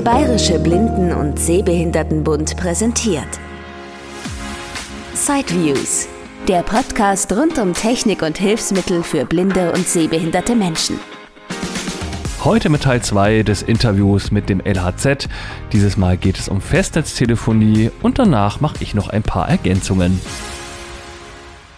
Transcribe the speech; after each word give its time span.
Der 0.00 0.12
Bayerische 0.12 0.58
Blinden- 0.58 1.12
und 1.12 1.38
Sehbehindertenbund 1.38 2.56
präsentiert 2.56 3.28
Sideviews, 5.12 6.08
der 6.48 6.62
Podcast 6.62 7.30
rund 7.32 7.58
um 7.58 7.74
Technik 7.74 8.22
und 8.22 8.38
Hilfsmittel 8.38 9.02
für 9.02 9.26
blinde 9.26 9.70
und 9.74 9.86
sehbehinderte 9.86 10.56
Menschen. 10.56 10.98
Heute 12.42 12.70
mit 12.70 12.84
Teil 12.84 13.02
2 13.02 13.42
des 13.42 13.60
Interviews 13.60 14.30
mit 14.30 14.48
dem 14.48 14.60
LHZ. 14.60 15.28
Dieses 15.70 15.98
Mal 15.98 16.16
geht 16.16 16.38
es 16.38 16.48
um 16.48 16.62
Festnetztelefonie 16.62 17.90
und 18.00 18.18
danach 18.18 18.62
mache 18.62 18.76
ich 18.80 18.94
noch 18.94 19.10
ein 19.10 19.22
paar 19.22 19.50
Ergänzungen. 19.50 20.18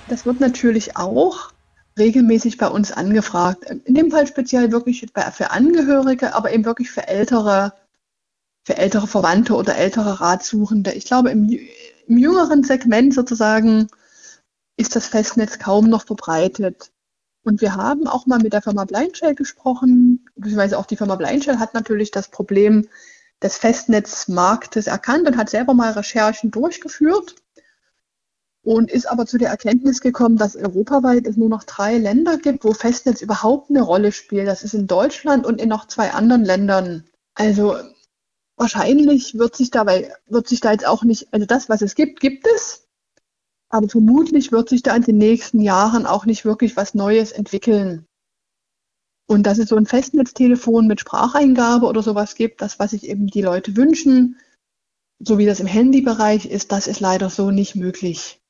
Das 0.06 0.26
wird 0.26 0.38
natürlich 0.38 0.96
auch 0.96 1.50
regelmäßig 1.98 2.56
bei 2.56 2.68
uns 2.68 2.92
angefragt. 2.92 3.64
In 3.84 3.94
dem 3.96 4.12
Fall 4.12 4.28
speziell 4.28 4.70
wirklich 4.70 5.04
für 5.32 5.50
Angehörige, 5.50 6.36
aber 6.36 6.52
eben 6.52 6.64
wirklich 6.64 6.88
für 6.88 7.08
ältere, 7.08 7.72
für 8.64 8.76
ältere 8.76 9.06
Verwandte 9.06 9.54
oder 9.54 9.76
ältere 9.76 10.20
Ratsuchende. 10.20 10.92
Ich 10.92 11.04
glaube, 11.04 11.30
im, 11.30 11.48
im 12.06 12.18
jüngeren 12.18 12.62
Segment 12.62 13.14
sozusagen 13.14 13.88
ist 14.76 14.96
das 14.96 15.06
Festnetz 15.06 15.58
kaum 15.58 15.88
noch 15.88 16.06
verbreitet. 16.06 16.92
Und 17.44 17.60
wir 17.60 17.74
haben 17.74 18.06
auch 18.06 18.26
mal 18.26 18.38
mit 18.38 18.52
der 18.52 18.62
Firma 18.62 18.84
Blindshell 18.84 19.34
gesprochen, 19.34 20.24
beziehungsweise 20.36 20.78
auch 20.78 20.86
die 20.86 20.96
Firma 20.96 21.16
Blindshell 21.16 21.58
hat 21.58 21.74
natürlich 21.74 22.12
das 22.12 22.28
Problem 22.28 22.88
des 23.42 23.56
Festnetzmarktes 23.56 24.86
erkannt 24.86 25.26
und 25.26 25.36
hat 25.36 25.50
selber 25.50 25.74
mal 25.74 25.90
Recherchen 25.92 26.52
durchgeführt 26.52 27.34
und 28.64 28.92
ist 28.92 29.06
aber 29.06 29.26
zu 29.26 29.38
der 29.38 29.50
Erkenntnis 29.50 30.00
gekommen, 30.00 30.36
dass 30.36 30.54
europaweit 30.54 31.26
es 31.26 31.36
nur 31.36 31.48
noch 31.48 31.64
drei 31.64 31.98
Länder 31.98 32.38
gibt, 32.38 32.64
wo 32.64 32.72
Festnetz 32.72 33.20
überhaupt 33.20 33.70
eine 33.70 33.82
Rolle 33.82 34.12
spielt. 34.12 34.46
Das 34.46 34.62
ist 34.62 34.74
in 34.74 34.86
Deutschland 34.86 35.44
und 35.44 35.60
in 35.60 35.68
noch 35.68 35.88
zwei 35.88 36.12
anderen 36.12 36.44
Ländern. 36.44 37.04
Also 37.34 37.76
wahrscheinlich 38.62 39.36
wird 39.36 39.56
sich 39.56 39.70
dabei, 39.70 40.14
wird 40.26 40.48
sich 40.48 40.60
da 40.60 40.72
jetzt 40.72 40.86
auch 40.86 41.02
nicht, 41.02 41.28
also 41.32 41.44
das, 41.44 41.68
was 41.68 41.82
es 41.82 41.94
gibt, 41.94 42.20
gibt 42.20 42.46
es. 42.46 42.86
Aber 43.68 43.88
vermutlich 43.88 44.52
wird 44.52 44.68
sich 44.68 44.82
da 44.82 44.94
in 44.94 45.02
den 45.02 45.18
nächsten 45.18 45.60
Jahren 45.60 46.06
auch 46.06 46.26
nicht 46.26 46.44
wirklich 46.44 46.76
was 46.76 46.94
Neues 46.94 47.32
entwickeln. 47.32 48.06
Und 49.26 49.44
dass 49.44 49.58
es 49.58 49.68
so 49.68 49.76
ein 49.76 49.86
Festnetztelefon 49.86 50.86
mit 50.86 51.00
Spracheingabe 51.00 51.86
oder 51.86 52.02
sowas 52.02 52.34
gibt, 52.34 52.60
das, 52.60 52.78
was 52.78 52.92
sich 52.92 53.08
eben 53.08 53.26
die 53.26 53.42
Leute 53.42 53.76
wünschen, 53.76 54.38
so 55.18 55.38
wie 55.38 55.46
das 55.46 55.60
im 55.60 55.66
Handybereich 55.66 56.46
ist, 56.46 56.70
das 56.70 56.86
ist 56.86 57.00
leider 57.00 57.30
so 57.30 57.50
nicht 57.50 57.74
möglich. 57.74 58.40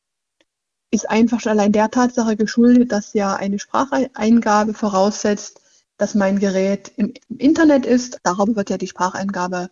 Ist 0.91 1.09
einfach 1.09 1.41
schon 1.41 1.53
allein 1.53 1.73
der 1.73 1.91
Tatsache 1.91 2.37
geschuldet, 2.37 2.93
dass 2.93 3.15
ja 3.15 3.35
eine 3.35 3.59
Spracheingabe 3.59 4.75
voraussetzt, 4.75 5.63
dass 5.97 6.15
mein 6.15 6.39
Gerät 6.39 6.93
im 6.97 7.15
Internet 7.39 7.87
ist. 7.87 8.19
Darüber 8.25 8.57
wird 8.57 8.71
ja 8.71 8.77
die 8.77 8.89
Spracheingabe 8.89 9.71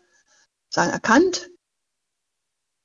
sagen, 0.70 0.90
erkannt. 0.90 1.50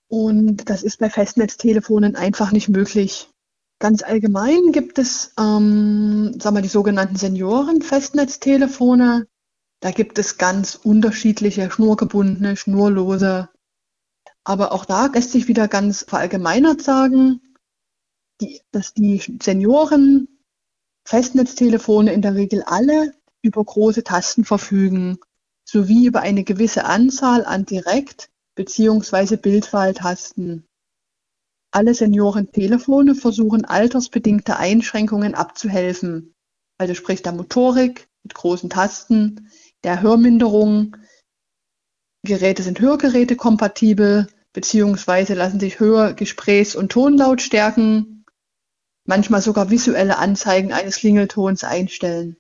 Und 0.08 0.70
das 0.70 0.84
ist 0.84 1.00
bei 1.00 1.10
Festnetztelefonen 1.10 2.16
einfach 2.16 2.52
nicht 2.52 2.70
möglich. 2.70 3.32
Ganz 3.80 4.04
allgemein 4.04 4.72
gibt 4.72 5.00
es, 5.00 5.34
ähm, 5.38 6.40
sagen 6.40 6.56
wir, 6.56 6.62
die 6.62 6.70
sogenannten 6.70 7.18
Senioren-Festnetztelefone. 7.18 9.28
Da 9.82 9.92
gibt 9.92 10.18
es 10.18 10.38
ganz 10.38 10.76
unterschiedliche 10.76 11.70
schnurgebundene, 11.70 12.56
schnurlose. 12.56 13.50
Aber 14.44 14.72
auch 14.72 14.86
da 14.86 15.08
lässt 15.08 15.32
sich 15.32 15.48
wieder 15.48 15.68
ganz 15.68 16.06
verallgemeinert 16.08 16.82
sagen, 16.82 17.42
die, 18.42 18.62
dass 18.72 18.94
die 18.94 19.22
Senioren 19.42 20.28
Festnetztelefone 21.08 22.14
in 22.14 22.22
der 22.22 22.36
Regel 22.36 22.62
alle 22.64 23.14
über 23.42 23.64
große 23.64 24.04
Tasten 24.04 24.46
verfügen, 24.46 25.18
sowie 25.66 26.06
über 26.06 26.22
eine 26.22 26.44
gewisse 26.44 26.86
Anzahl 26.86 27.46
an 27.46 27.66
Direkt- 27.66 28.30
bzw. 28.56 29.36
Bildwahltasten. 29.36 30.66
Alle 31.72 31.94
Seniorentelefone 31.94 33.16
versuchen 33.16 33.66
altersbedingte 33.66 34.56
Einschränkungen 34.56 35.36
abzuhelfen, 35.36 36.34
also 36.78 36.94
sprich 36.94 37.22
der 37.22 37.34
Motorik 37.34 38.08
mit 38.24 38.34
großen 38.34 38.70
Tasten, 38.70 39.50
der 39.84 40.02
Hörminderung. 40.02 40.96
Geräte 42.24 42.64
sind 42.64 42.80
Hörgeräte 42.80 43.36
kompatibel, 43.36 44.28
beziehungsweise 44.54 45.34
lassen 45.34 45.60
sich 45.60 45.80
Hör-, 45.80 46.14
Gesprächs- 46.14 46.76
und 46.76 46.92
Tonlautstärken, 46.92 48.26
manchmal 49.06 49.42
sogar 49.42 49.70
visuelle 49.70 50.18
Anzeigen 50.18 50.72
eines 50.72 50.96
Klingeltons 50.96 51.64
einstellen. 51.64 52.38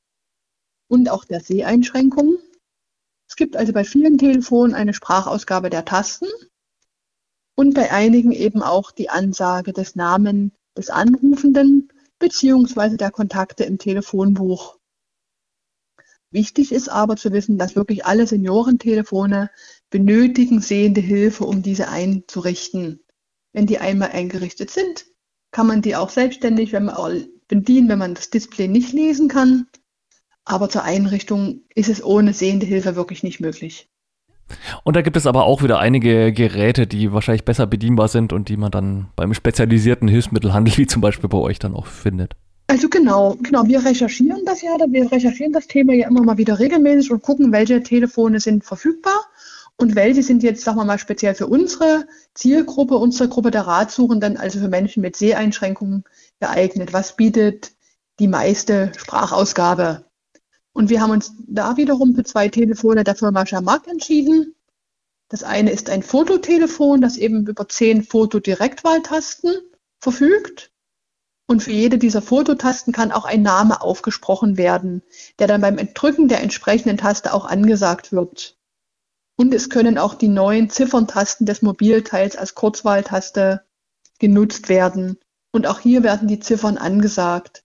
Und 0.88 1.10
auch 1.10 1.26
der 1.26 1.42
Seheinschränkungen. 1.42 2.38
Es 3.36 3.38
gibt 3.38 3.58
also 3.58 3.74
bei 3.74 3.84
vielen 3.84 4.18
Telefonen 4.18 4.74
eine 4.74 4.94
Sprachausgabe 4.94 5.70
der 5.70 5.84
Tasten 5.84 6.28
und 7.56 7.74
bei 7.74 7.92
einigen 7.92 8.32
eben 8.32 8.64
auch 8.64 8.92
die 8.92 9.10
Ansage 9.10 9.74
des 9.74 9.98
Namen 9.98 10.54
des 10.78 10.90
Anrufenden 10.90 11.92
beziehungsweise 12.18 12.96
der 12.96 13.12
Kontakte 13.12 13.66
im 13.66 13.78
Telefonbuch. 13.78 14.78
Wichtig 16.32 16.72
ist 16.72 16.88
aber 16.88 17.18
zu 17.18 17.34
wissen, 17.34 17.58
dass 17.58 17.76
wirklich 17.76 18.06
alle 18.06 18.26
Seniorentelefone 18.26 19.52
benötigen 19.90 20.62
sehende 20.62 21.02
Hilfe, 21.02 21.44
um 21.44 21.62
diese 21.62 21.90
einzurichten. 21.90 23.04
Wenn 23.52 23.66
die 23.66 23.80
einmal 23.80 24.12
eingerichtet 24.12 24.72
sind, 24.72 25.08
kann 25.52 25.68
man 25.68 25.82
die 25.82 25.98
auch 25.98 26.10
selbstständig 26.10 26.72
wenn 26.72 26.86
man, 26.86 27.28
bedienen, 27.50 27.90
wenn 27.90 28.00
man 28.00 28.16
das 28.16 28.30
Display 28.30 28.70
nicht 28.70 28.94
lesen 28.94 29.28
kann. 29.28 29.68
Aber 30.46 30.70
zur 30.70 30.84
Einrichtung 30.84 31.62
ist 31.74 31.90
es 31.90 32.04
ohne 32.04 32.34
sehende 32.34 32.66
Hilfe 32.66 32.96
wirklich 32.96 33.24
nicht 33.24 33.40
möglich. 33.40 33.90
Und 34.84 34.96
da 34.96 35.02
gibt 35.02 35.18
es 35.18 35.26
aber 35.26 35.46
auch 35.46 35.64
wieder 35.64 35.80
einige 35.80 36.32
Geräte, 36.32 36.86
die 36.86 37.12
wahrscheinlich 37.12 37.46
besser 37.46 37.66
bedienbar 37.66 38.08
sind 38.08 38.32
und 38.32 38.48
die 38.48 38.58
man 38.58 38.72
dann 38.72 39.08
beim 39.16 39.34
spezialisierten 39.34 40.08
Hilfsmittelhandel, 40.08 40.78
wie 40.78 40.88
zum 40.88 41.02
Beispiel 41.02 41.30
bei 41.30 41.40
euch, 41.40 41.60
dann 41.60 41.74
auch 41.74 41.88
findet. 41.88 42.36
Also 42.68 42.90
genau, 42.90 43.36
genau, 43.42 43.68
wir 43.68 43.86
recherchieren 43.86 44.44
das 44.46 44.62
ja, 44.62 44.76
wir 44.90 45.12
recherchieren 45.12 45.54
das 45.54 45.68
Thema 45.68 45.94
ja 45.94 46.08
immer 46.08 46.24
mal 46.24 46.38
wieder 46.38 46.58
regelmäßig 46.58 47.12
und 47.12 47.22
gucken, 47.22 47.52
welche 47.52 47.84
Telefone 47.84 48.40
sind 48.40 48.64
verfügbar 48.64 49.22
und 49.78 49.96
welche 49.96 50.24
sind 50.24 50.42
jetzt, 50.42 50.64
sagen 50.64 50.78
wir 50.78 50.86
mal, 50.86 50.98
speziell 50.98 51.36
für 51.36 51.48
unsere 51.48 52.08
Zielgruppe, 52.34 52.96
unsere 52.98 53.30
Gruppe 53.30 53.52
der 53.52 53.68
Ratsuchenden, 53.68 54.38
also 54.38 54.60
für 54.60 54.68
Menschen 54.68 55.02
mit 55.02 55.16
Seheinschränkungen 55.16 56.06
geeignet. 56.40 56.92
Was 56.92 57.16
bietet 57.16 57.74
die 58.20 58.28
meiste 58.28 58.92
Sprachausgabe? 58.98 60.05
Und 60.76 60.90
wir 60.90 61.00
haben 61.00 61.12
uns 61.12 61.32
da 61.48 61.78
wiederum 61.78 62.16
für 62.16 62.26
zwei 62.26 62.50
Telefone 62.50 63.06
der 63.06 63.16
Firma 63.16 63.46
Schamak 63.46 63.88
entschieden. 63.88 64.56
Das 65.30 65.42
eine 65.42 65.72
ist 65.72 65.90
ein 65.90 66.04
Fototelefon, 66.04 67.00
das 67.00 67.16
eben 67.16 67.48
über 67.48 67.70
zehn 67.70 68.04
Fotodirektwahltasten 68.04 69.54
verfügt. 70.02 70.74
Und 71.48 71.64
für 71.64 71.72
jede 71.72 71.98
dieser 71.98 72.22
Fototasten 72.22 72.92
kann 72.92 73.14
auch 73.14 73.24
ein 73.24 73.42
Name 73.42 73.82
aufgesprochen 73.82 74.58
werden, 74.58 75.02
der 75.40 75.48
dann 75.48 75.62
beim 75.62 75.78
Drücken 75.94 76.28
der 76.28 76.42
entsprechenden 76.42 76.98
Taste 76.98 77.34
auch 77.34 77.46
angesagt 77.46 78.12
wird. 78.12 78.58
Und 79.38 79.54
es 79.54 79.70
können 79.70 79.98
auch 79.98 80.14
die 80.14 80.28
neuen 80.28 80.70
Zifferntasten 80.70 81.46
des 81.46 81.62
Mobilteils 81.62 82.36
als 82.36 82.54
Kurzwahltaste 82.54 83.64
genutzt 84.20 84.68
werden. 84.68 85.20
Und 85.54 85.68
auch 85.68 85.80
hier 85.80 86.04
werden 86.04 86.28
die 86.28 86.42
Ziffern 86.42 86.78
angesagt. 86.78 87.64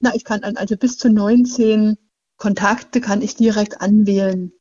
Na, 0.00 0.12
ich 0.16 0.24
kann 0.24 0.42
also 0.42 0.76
bis 0.76 0.98
zu 0.98 1.08
19 1.08 1.96
Kontakte 2.38 3.00
kann 3.00 3.20
ich 3.20 3.36
direkt 3.36 3.80
anwählen. 3.80 4.52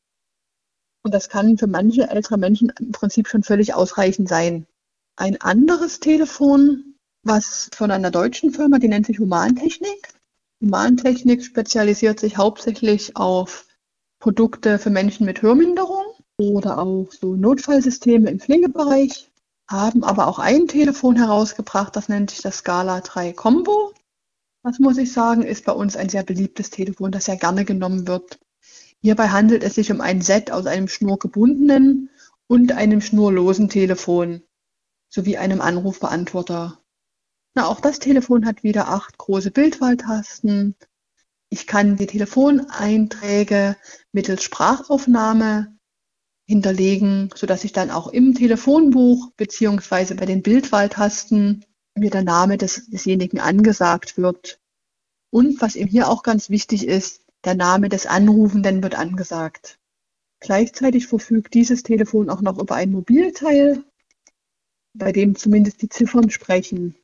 Und 1.04 1.14
das 1.14 1.30
kann 1.30 1.58
für 1.58 1.68
manche 1.68 2.10
ältere 2.10 2.38
Menschen 2.38 2.74
im 2.80 2.92
Prinzip 2.92 3.28
schon 3.28 3.44
völlig 3.44 3.74
ausreichend 3.74 4.28
sein. 4.28 4.68
Ein 5.16 5.40
anderes 5.40 6.00
Telefon, 6.00 6.96
was 7.24 7.70
von 7.74 7.92
einer 7.92 8.12
deutschen 8.12 8.52
Firma, 8.52 8.80
die 8.80 8.88
nennt 8.88 9.06
sich 9.06 9.20
Humantechnik. 9.20 10.10
Humantechnik 10.60 11.44
spezialisiert 11.44 12.20
sich 12.20 12.38
hauptsächlich 12.38 13.16
auf 13.16 13.66
Produkte 14.20 14.80
für 14.80 14.90
Menschen 14.90 15.26
mit 15.26 15.42
Hörminderung 15.42 16.04
oder 16.38 16.80
auch 16.80 17.08
so 17.12 17.36
Notfallsysteme 17.36 18.30
im 18.30 18.40
Pflegebereich, 18.40 19.32
haben 19.70 20.04
aber 20.04 20.28
auch 20.28 20.40
ein 20.40 20.68
Telefon 20.68 21.16
herausgebracht, 21.16 21.96
das 21.96 22.10
nennt 22.10 22.32
sich 22.32 22.42
das 22.42 22.58
Scala 22.58 23.02
3 23.02 23.34
Combo. 23.34 23.94
Das 24.68 24.80
muss 24.80 24.98
ich 24.98 25.14
sagen, 25.14 25.44
ist 25.44 25.64
bei 25.64 25.72
uns 25.72 25.96
ein 25.96 26.10
sehr 26.10 26.24
beliebtes 26.24 26.70
Telefon, 26.70 27.14
das 27.14 27.24
sehr 27.24 27.38
gerne 27.38 27.64
genommen 27.64 28.06
wird. 28.06 28.38
Hierbei 29.00 29.30
handelt 29.30 29.64
es 29.64 29.76
sich 29.76 29.94
um 29.94 30.02
ein 30.02 30.22
Set 30.22 30.52
aus 30.52 30.66
einem 30.66 30.90
schnurgebundenen 30.90 32.10
und 32.48 32.74
einem 32.74 33.00
schnurlosen 33.00 33.70
Telefon 33.70 34.44
sowie 35.08 35.38
einem 35.38 35.62
Anrufbeantworter. 35.62 36.82
Na, 37.56 37.66
auch 37.68 37.80
das 37.80 38.00
Telefon 38.00 38.46
hat 38.46 38.64
wieder 38.64 38.90
acht 38.90 39.18
große 39.18 39.52
Bildwahltasten. 39.52 40.76
Ich 41.48 41.66
kann 41.66 41.96
die 41.96 42.08
Telefoneinträge 42.08 43.78
mittels 44.12 44.44
Sprachaufnahme 44.44 45.78
hinterlegen, 46.46 47.30
sodass 47.36 47.64
ich 47.64 47.72
dann 47.72 47.90
auch 47.90 48.08
im 48.10 48.36
Telefonbuch 48.36 49.32
beziehungsweise 49.38 50.16
bei 50.16 50.26
den 50.26 50.42
Bildwahltasten 50.42 51.64
mir 51.98 52.10
der 52.10 52.24
Name 52.24 52.58
des, 52.58 52.90
desjenigen 52.90 53.40
angesagt 53.40 54.18
wird. 54.18 54.60
Und 55.30 55.62
was 55.62 55.76
eben 55.76 55.90
hier 55.90 56.10
auch 56.10 56.24
ganz 56.24 56.50
wichtig 56.50 56.88
ist, 56.88 57.22
der 57.44 57.56
Name 57.56 57.90
des 57.90 58.06
Anrufenden 58.06 58.82
wird 58.84 58.96
angesagt. 58.96 59.80
Gleichzeitig 60.40 61.08
verfügt 61.08 61.54
dieses 61.54 61.84
Telefon 61.84 62.30
auch 62.30 62.42
noch 62.42 62.60
über 62.60 62.76
ein 62.76 62.92
Mobilteil, 62.92 63.84
bei 64.94 65.12
dem 65.12 65.36
zumindest 65.36 65.82
die 65.82 65.90
Ziffern 65.90 66.30
sprechen. 66.30 66.96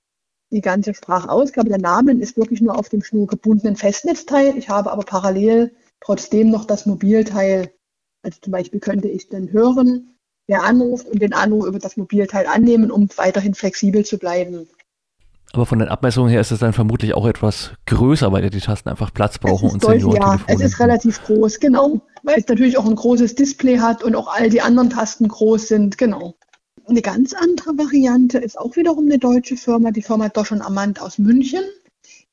Die 0.51 0.61
ganze 0.61 0.93
Sprachausgabe 0.93 1.69
der 1.69 1.79
Namen 1.79 2.21
ist 2.21 2.37
wirklich 2.37 2.61
nur 2.61 2.77
auf 2.77 2.89
dem 2.89 3.03
schnurgebundenen 3.03 3.75
Festnetzteil. 3.75 4.55
Ich 4.57 4.69
habe 4.69 4.91
aber 4.91 5.03
parallel 5.03 5.75
trotzdem 5.99 6.51
noch 6.51 6.65
das 6.65 6.85
Mobilteil. 6.85 7.73
Also 8.21 8.39
zum 8.39 8.51
Beispiel 8.51 8.79
könnte 8.79 9.07
ich 9.07 9.29
dann 9.29 9.51
hören, 9.51 10.15
wer 10.47 10.63
anruft 10.63 11.07
und 11.07 11.21
den 11.21 11.33
Anruf 11.33 11.65
über 11.65 11.79
das 11.79 11.97
Mobilteil 11.97 12.45
annehmen, 12.45 12.91
um 12.91 13.09
weiterhin 13.15 13.55
flexibel 13.55 14.05
zu 14.05 14.19
bleiben. 14.19 14.67
Aber 15.55 15.67
von 15.67 15.77
den 15.77 15.87
Abmessungen 15.87 16.31
her 16.31 16.41
ist 16.41 16.51
es 16.51 16.59
dann 16.59 16.73
vermutlich 16.73 17.13
auch 17.13 17.27
etwas 17.27 17.73
größer, 17.85 18.31
weil 18.31 18.43
ja 18.43 18.49
die 18.49 18.59
Tasten 18.59 18.89
einfach 18.89 19.13
Platz 19.13 19.37
brauchen 19.37 19.69
und 19.69 19.83
Senioren 19.83 20.15
Ja, 20.15 20.39
es 20.47 20.59
ist 20.59 20.79
relativ 20.79 21.23
groß, 21.23 21.59
genau. 21.59 22.01
Weil 22.23 22.39
es 22.39 22.47
natürlich 22.47 22.75
auch 22.79 22.87
ein 22.87 22.95
großes 22.95 23.35
Display 23.35 23.77
hat 23.77 24.03
und 24.03 24.15
auch 24.15 24.27
all 24.33 24.49
die 24.49 24.61
anderen 24.61 24.89
Tasten 24.89 25.27
groß 25.27 25.67
sind, 25.67 25.99
genau. 25.99 26.33
Eine 26.87 27.03
ganz 27.03 27.33
andere 27.35 27.77
Variante 27.77 28.39
ist 28.39 28.57
auch 28.57 28.75
wiederum 28.75 29.05
eine 29.05 29.19
deutsche 29.19 29.55
Firma, 29.55 29.91
die 29.91 30.01
Firma 30.01 30.29
Dosch 30.29 30.51
und 30.51 30.63
Amand 30.63 30.99
aus 30.99 31.19
München. 31.19 31.63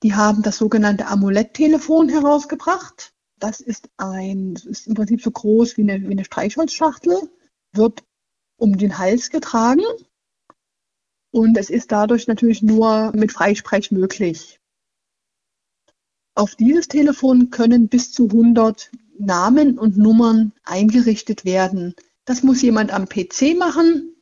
Die 0.02 0.14
haben 0.14 0.42
das 0.42 0.56
sogenannte 0.56 1.06
Amulett-Telefon 1.06 2.08
herausgebracht. 2.08 3.12
Das 3.38 3.60
ist 3.60 3.90
ein, 3.98 4.54
das 4.54 4.64
ist 4.64 4.86
im 4.86 4.94
Prinzip 4.94 5.20
so 5.20 5.30
groß 5.30 5.76
wie 5.76 5.82
eine, 5.82 6.00
wie 6.08 6.12
eine 6.12 6.24
Streichholzschachtel, 6.24 7.28
wird 7.74 8.02
um 8.56 8.78
den 8.78 8.98
Hals 8.98 9.28
getragen 9.28 9.82
und 11.30 11.56
es 11.56 11.70
ist 11.70 11.92
dadurch 11.92 12.26
natürlich 12.26 12.62
nur 12.62 13.12
mit 13.14 13.32
Freisprech 13.32 13.90
möglich. 13.90 14.60
Auf 16.34 16.54
dieses 16.56 16.88
Telefon 16.88 17.50
können 17.50 17.88
bis 17.88 18.12
zu 18.12 18.26
100 18.26 18.90
Namen 19.18 19.78
und 19.78 19.96
Nummern 19.96 20.52
eingerichtet 20.64 21.44
werden. 21.44 21.94
Das 22.24 22.42
muss 22.42 22.62
jemand 22.62 22.92
am 22.92 23.08
PC 23.08 23.56
machen. 23.58 24.14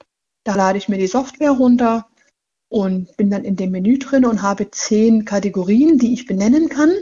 Da 0.45 0.55
lade 0.55 0.79
ich 0.79 0.89
mir 0.89 0.99
die 0.99 1.07
Software 1.07 1.53
runter 1.53 2.09
und 2.69 3.17
bin 3.17 3.31
dann 3.31 3.45
in 3.45 3.57
dem 3.57 3.71
Menü 3.71 3.99
drin 3.99 4.25
und 4.25 4.43
habe 4.43 4.71
zehn 4.71 5.25
Kategorien, 5.25 5.99
die 5.99 6.13
ich 6.13 6.27
benennen 6.27 6.69
kann. 6.69 6.93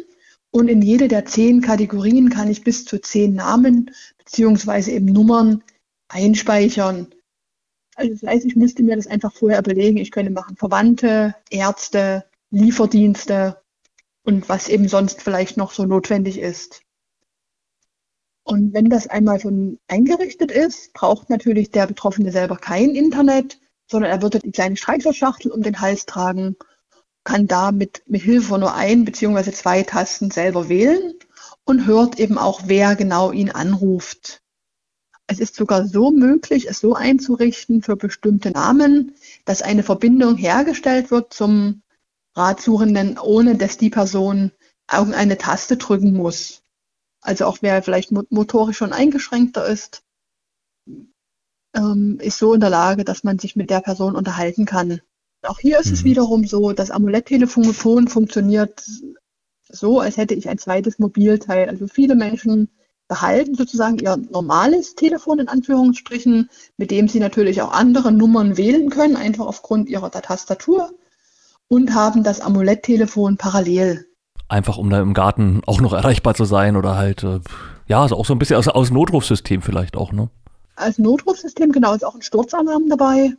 Und 0.51 0.69
in 0.69 0.83
jede 0.83 1.09
der 1.09 1.27
zehn 1.27 1.61
Kategorien 1.61 2.31
kann 2.31 2.51
ich 2.51 2.65
bis 2.65 2.85
zu 2.85 3.01
zehn 3.01 3.35
Namen 3.35 3.91
beziehungsweise 4.19 4.93
eben 4.93 5.07
Nummern 5.07 5.63
einspeichern. 6.09 7.09
Also 7.97 8.13
das 8.13 8.23
heißt, 8.23 8.45
ich 8.45 8.57
müsste 8.57 8.83
mir 8.83 8.95
das 8.95 9.07
einfach 9.07 9.33
vorher 9.33 9.59
überlegen. 9.59 9.97
Ich 9.97 10.11
könnte 10.11 10.31
machen 10.31 10.57
Verwandte, 10.57 11.35
Ärzte, 11.51 12.25
Lieferdienste 12.51 13.61
und 14.23 14.49
was 14.49 14.69
eben 14.69 14.87
sonst 14.87 15.23
vielleicht 15.23 15.57
noch 15.57 15.73
so 15.73 15.87
notwendig 15.87 16.39
ist. 16.39 16.83
Und 18.45 18.75
wenn 18.75 18.91
das 18.91 19.09
einmal 19.09 19.41
schon 19.41 19.79
eingerichtet 19.89 20.53
ist, 20.53 20.93
braucht 20.93 21.31
natürlich 21.31 21.71
der 21.71 21.87
Betroffene 21.87 22.31
selber 22.31 22.57
kein 22.57 22.95
Internet, 22.95 23.59
sondern 23.91 24.11
er 24.11 24.23
würde 24.23 24.39
die 24.41 24.53
kleine 24.53 24.77
Streichholzschachtel 24.77 25.51
um 25.51 25.63
den 25.63 25.81
Hals 25.81 26.07
tragen, 26.07 26.57
kann 27.25 27.49
da 27.49 27.73
mit, 27.73 28.03
mit 28.07 28.23
Hilfe 28.23 28.59
nur 28.59 28.75
ein 28.75 29.05
bzw. 29.05 29.51
zwei 29.51 29.83
Tasten 29.83 30.31
selber 30.31 30.69
wählen 30.69 31.15
und 31.65 31.87
hört 31.87 32.21
eben 32.21 32.39
auch, 32.39 32.63
wer 32.67 32.95
genau 32.95 33.33
ihn 33.33 33.51
anruft. 33.51 34.43
Es 35.29 35.41
ist 35.41 35.57
sogar 35.57 35.87
so 35.87 36.11
möglich, 36.11 36.69
es 36.69 36.81
so 36.81 36.95
einzurichten 36.95 37.83
für 37.83 37.97
bestimmte 37.97 38.51
Namen, 38.53 39.15
dass 39.45 39.63
eine 39.63 39.83
Verbindung 39.83 40.37
hergestellt 40.37 41.11
wird 41.11 41.35
zum 41.35 41.83
Ratsuchenden, 42.37 43.19
ohne 43.19 43.57
dass 43.57 43.77
die 43.77 43.91
Person 43.91 44.53
irgendeine 44.93 45.37
Taste 45.37 45.77
drücken 45.77 46.13
muss. 46.13 46.63
Also 47.21 47.47
auch 47.47 47.59
wer 47.61 47.83
vielleicht 47.83 48.13
motorisch 48.31 48.77
schon 48.77 48.93
eingeschränkter 48.93 49.67
ist, 49.67 50.05
ähm, 51.75 52.19
ist 52.21 52.39
so 52.39 52.55
in 52.55 52.61
der 52.61 52.71
Lage, 52.71 53.05
dass 53.05 53.25
man 53.25 53.39
sich 53.39 53.57
mit 53.57 53.71
der 53.71 53.81
Person 53.81 54.15
unterhalten 54.15 54.65
kann. 54.65 55.01
Auch 55.43 55.59
hier 55.59 55.81
ist 55.81 55.89
mhm. 55.89 55.95
es 55.95 56.05
wiederum 56.05 56.47
so, 56.47 56.73
das 56.73 56.91
Amuletttelefon 56.91 58.09
funktioniert 58.09 58.85
so, 59.69 60.01
als 60.01 60.17
hätte 60.17 60.35
ich 60.35 60.49
ein 60.49 60.59
zweites 60.59 60.99
Mobilteil. 60.99 61.69
Also 61.69 61.89
viele 61.89 62.15
Menschen 62.15 62.71
behalten 63.09 63.55
sozusagen 63.55 63.99
ihr 63.99 64.17
normales 64.17 64.95
Telefon 64.95 65.39
in 65.39 65.49
Anführungsstrichen, 65.49 66.51
mit 66.77 66.91
dem 66.91 67.09
sie 67.09 67.21
natürlich 67.21 67.63
auch 67.63 67.73
andere 67.73 68.13
Nummern 68.13 68.57
wählen 68.57 68.91
können, 68.91 69.17
einfach 69.17 69.47
aufgrund 69.47 69.89
ihrer 69.89 70.11
Tastatur 70.11 70.91
und 71.69 71.95
haben 71.95 72.23
das 72.25 72.41
Amuletttelefon 72.41 73.37
parallel. 73.37 74.07
Einfach 74.49 74.79
um 74.79 74.91
da 74.91 75.01
im 75.01 75.15
Garten 75.15 75.63
auch 75.67 75.81
noch 75.81 75.93
erreichbar 75.93 76.35
zu 76.35 76.45
sein 76.45 76.77
oder 76.77 76.97
halt, 76.97 77.25
äh, 77.25 77.41
ja, 77.89 78.03
also 78.03 78.17
auch 78.17 78.27
so 78.27 78.35
ein 78.35 78.39
bisschen 78.39 78.57
aus, 78.57 78.69
aus 78.69 78.91
Notrufsystem 78.91 79.63
vielleicht 79.63 79.97
auch, 79.97 80.13
ne? 80.13 80.29
Als 80.77 80.99
Notrufsystem, 80.99 81.73
genau, 81.73 81.95
ist 81.95 82.05
auch 82.05 82.15
ein 82.15 82.23
Sturzalarm 82.23 82.89
dabei, 82.89 83.35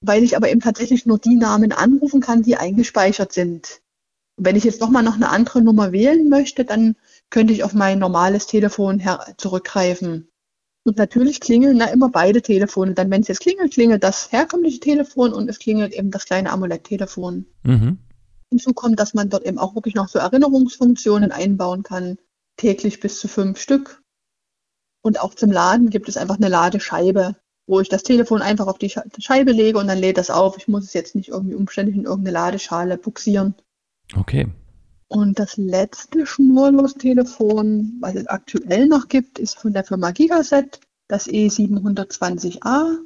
weil 0.00 0.22
ich 0.22 0.36
aber 0.36 0.50
eben 0.50 0.60
tatsächlich 0.60 1.06
nur 1.06 1.18
die 1.18 1.36
Namen 1.36 1.72
anrufen 1.72 2.20
kann, 2.20 2.42
die 2.42 2.56
eingespeichert 2.56 3.32
sind. 3.32 3.80
wenn 4.36 4.56
ich 4.56 4.64
jetzt 4.64 4.80
nochmal 4.80 5.02
noch 5.02 5.14
eine 5.14 5.30
andere 5.30 5.62
Nummer 5.62 5.92
wählen 5.92 6.28
möchte, 6.28 6.64
dann 6.64 6.94
könnte 7.30 7.52
ich 7.52 7.64
auf 7.64 7.74
mein 7.74 7.98
normales 7.98 8.46
Telefon 8.46 9.02
zurückgreifen. 9.36 10.28
Und 10.84 10.98
natürlich 10.98 11.40
klingeln 11.40 11.80
da 11.80 11.86
immer 11.86 12.10
beide 12.10 12.42
Telefone. 12.42 12.94
Dann, 12.94 13.10
wenn 13.10 13.22
es 13.22 13.28
jetzt 13.28 13.40
klingelt, 13.40 13.72
klingelt 13.72 14.04
das 14.04 14.30
herkömmliche 14.30 14.78
Telefon 14.78 15.32
und 15.32 15.48
es 15.48 15.58
klingelt 15.58 15.92
eben 15.92 16.12
das 16.12 16.26
kleine 16.26 16.50
Amulett-Telefon. 16.52 17.46
Mhm. 17.64 17.98
Hinzu 18.50 18.72
kommt, 18.72 19.00
dass 19.00 19.12
man 19.12 19.28
dort 19.28 19.44
eben 19.44 19.58
auch 19.58 19.74
wirklich 19.74 19.96
noch 19.96 20.08
so 20.08 20.20
Erinnerungsfunktionen 20.20 21.32
einbauen 21.32 21.82
kann. 21.82 22.18
Täglich 22.56 23.00
bis 23.00 23.18
zu 23.18 23.26
fünf 23.26 23.60
Stück. 23.60 24.02
Und 25.02 25.20
auch 25.20 25.34
zum 25.34 25.50
Laden 25.50 25.90
gibt 25.90 26.08
es 26.08 26.16
einfach 26.16 26.36
eine 26.36 26.48
Ladescheibe, 26.48 27.34
wo 27.66 27.80
ich 27.80 27.88
das 27.88 28.04
Telefon 28.04 28.40
einfach 28.40 28.68
auf 28.68 28.78
die 28.78 28.92
Scheibe 29.18 29.50
lege 29.50 29.78
und 29.78 29.88
dann 29.88 29.98
lädt 29.98 30.18
das 30.18 30.30
auf. 30.30 30.56
Ich 30.56 30.68
muss 30.68 30.84
es 30.84 30.94
jetzt 30.94 31.16
nicht 31.16 31.30
irgendwie 31.30 31.56
umständlich 31.56 31.96
in 31.96 32.04
irgendeine 32.04 32.32
Ladeschale 32.32 32.96
buxieren. 32.96 33.56
Okay. 34.16 34.46
Und 35.08 35.38
das 35.38 35.56
letzte 35.56 36.26
Schnurlos-Telefon, 36.26 37.98
was 38.00 38.16
es 38.16 38.26
aktuell 38.26 38.86
noch 38.86 39.08
gibt, 39.08 39.38
ist 39.38 39.58
von 39.58 39.72
der 39.72 39.84
Firma 39.84 40.10
Gigaset, 40.10 40.80
das 41.08 41.28
E720A. 41.28 42.98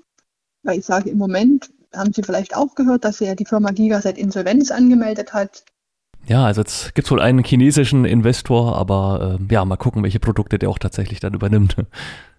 Weil 0.63 0.79
ich 0.79 0.85
sage, 0.85 1.11
im 1.11 1.19
Moment 1.19 1.71
haben 1.95 2.13
Sie 2.13 2.23
vielleicht 2.23 2.57
auch 2.57 2.75
gehört, 2.75 3.05
dass 3.05 3.21
ja 3.21 3.35
die 3.35 3.45
Firma 3.45 3.71
Gigaset 3.71 4.17
Insolvenz 4.17 4.71
angemeldet 4.71 5.33
hat. 5.33 5.65
Ja, 6.27 6.45
also 6.45 6.61
jetzt 6.61 6.95
gibt 6.95 7.07
es 7.07 7.13
wohl 7.13 7.21
einen 7.21 7.45
chinesischen 7.45 8.05
Investor, 8.05 8.77
aber 8.77 9.39
äh, 9.41 9.53
ja, 9.53 9.65
mal 9.65 9.77
gucken, 9.77 10.03
welche 10.03 10.21
Produkte 10.21 10.59
der 10.59 10.69
auch 10.69 10.79
tatsächlich 10.79 11.21
dann 11.21 11.35
übernimmt. 11.35 11.77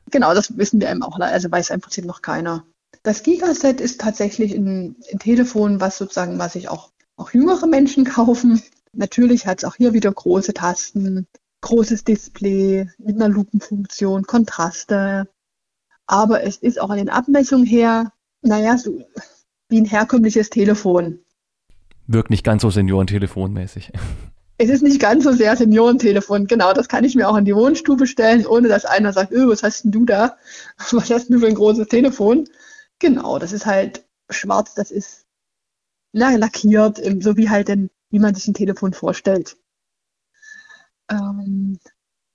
Genau, 0.10 0.34
das 0.34 0.58
wissen 0.58 0.82
wir 0.82 0.90
eben 0.90 1.04
auch, 1.04 1.20
also 1.20 1.52
weiß 1.52 1.70
im 1.70 1.82
Prinzip 1.82 2.06
noch 2.06 2.22
keiner. 2.22 2.66
Das 3.04 3.24
Gigaset 3.24 3.82
ist 3.82 4.02
tatsächlich 4.02 4.54
ein, 4.54 4.96
ein 5.12 5.20
Telefon, 5.20 5.80
was 5.80 5.98
sozusagen, 5.98 6.38
was 6.38 6.54
sich 6.54 6.70
auch, 6.70 6.92
auch 7.18 7.32
jüngere 7.34 7.66
Menschen 7.68 8.04
kaufen. 8.06 8.62
Natürlich 8.94 9.48
hat 9.48 9.60
es 9.60 9.64
auch 9.64 9.76
hier 9.76 9.94
wieder 9.94 10.12
große 10.12 10.54
Tasten, 10.54 11.28
großes 11.62 12.04
Display 12.04 12.90
mit 12.98 13.16
einer 13.16 13.30
Lupenfunktion, 13.30 14.24
Kontraste. 14.24 15.28
Aber 16.08 16.44
es 16.44 16.58
ist 16.58 16.80
auch 16.80 16.90
an 16.90 16.98
den 16.98 17.10
Abmessungen 17.10 17.66
her, 17.66 18.12
naja, 18.42 18.78
so 18.78 19.00
wie 19.70 19.80
ein 19.80 19.86
herkömmliches 19.86 20.50
Telefon. 20.50 21.20
Wirkt 22.08 22.30
nicht 22.30 22.44
ganz 22.44 22.64
so 22.64 22.70
seniorentelefonmäßig. 22.70 23.94
Es 24.58 24.70
ist 24.70 24.84
nicht 24.84 25.00
ganz 25.00 25.24
so 25.24 25.32
sehr 25.32 25.56
Seniorentelefon, 25.56 26.46
genau. 26.46 26.74
Das 26.74 26.88
kann 26.88 27.04
ich 27.04 27.16
mir 27.16 27.28
auch 27.28 27.38
in 27.38 27.46
die 27.46 27.56
Wohnstube 27.56 28.06
stellen, 28.06 28.46
ohne 28.46 28.68
dass 28.68 28.86
einer 28.86 29.14
sagt, 29.14 29.32
öh, 29.32 29.48
was 29.48 29.64
hast 29.64 29.84
denn 29.84 29.92
du 29.92 30.06
da? 30.06 30.38
Was 30.92 31.10
hast 31.10 31.30
du 31.30 31.40
für 31.40 31.48
ein 31.48 31.56
großes 31.56 31.88
Telefon? 31.88 32.48
Genau, 33.00 33.40
das 33.40 33.54
ist 33.54 33.66
halt 33.66 34.06
schwarz, 34.30 34.76
das 34.76 34.92
ist 34.92 35.26
lackiert, 36.14 37.02
so 37.24 37.38
wie 37.38 37.50
halt 37.50 37.70
ein 37.70 37.90
wie 38.12 38.20
man 38.20 38.36
sich 38.36 38.48
ein 38.48 38.54
Telefon 38.54 38.94
vorstellt. 38.94 39.58
Ähm, 41.10 41.80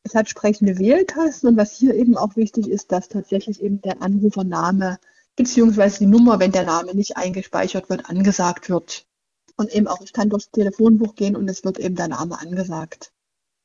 es 0.02 0.14
hat 0.14 0.28
sprechende 0.28 0.78
Wähltasten 0.78 1.48
und 1.48 1.56
was 1.56 1.72
hier 1.72 1.94
eben 1.94 2.16
auch 2.16 2.36
wichtig 2.36 2.68
ist, 2.68 2.92
dass 2.92 3.08
tatsächlich 3.08 3.62
eben 3.62 3.80
der 3.80 4.02
Anrufername 4.02 4.98
beziehungsweise 5.36 5.98
die 5.98 6.06
Nummer, 6.06 6.40
wenn 6.40 6.52
der 6.52 6.64
Name 6.64 6.94
nicht 6.94 7.16
eingespeichert 7.16 7.90
wird, 7.90 8.08
angesagt 8.08 8.68
wird. 8.68 9.06
Und 9.56 9.74
eben 9.74 9.86
auch, 9.86 10.00
ich 10.02 10.12
kann 10.12 10.28
durchs 10.28 10.50
Telefonbuch 10.50 11.14
gehen 11.14 11.36
und 11.36 11.48
es 11.48 11.64
wird 11.64 11.78
eben 11.78 11.94
der 11.94 12.08
Name 12.08 12.38
angesagt. 12.38 13.12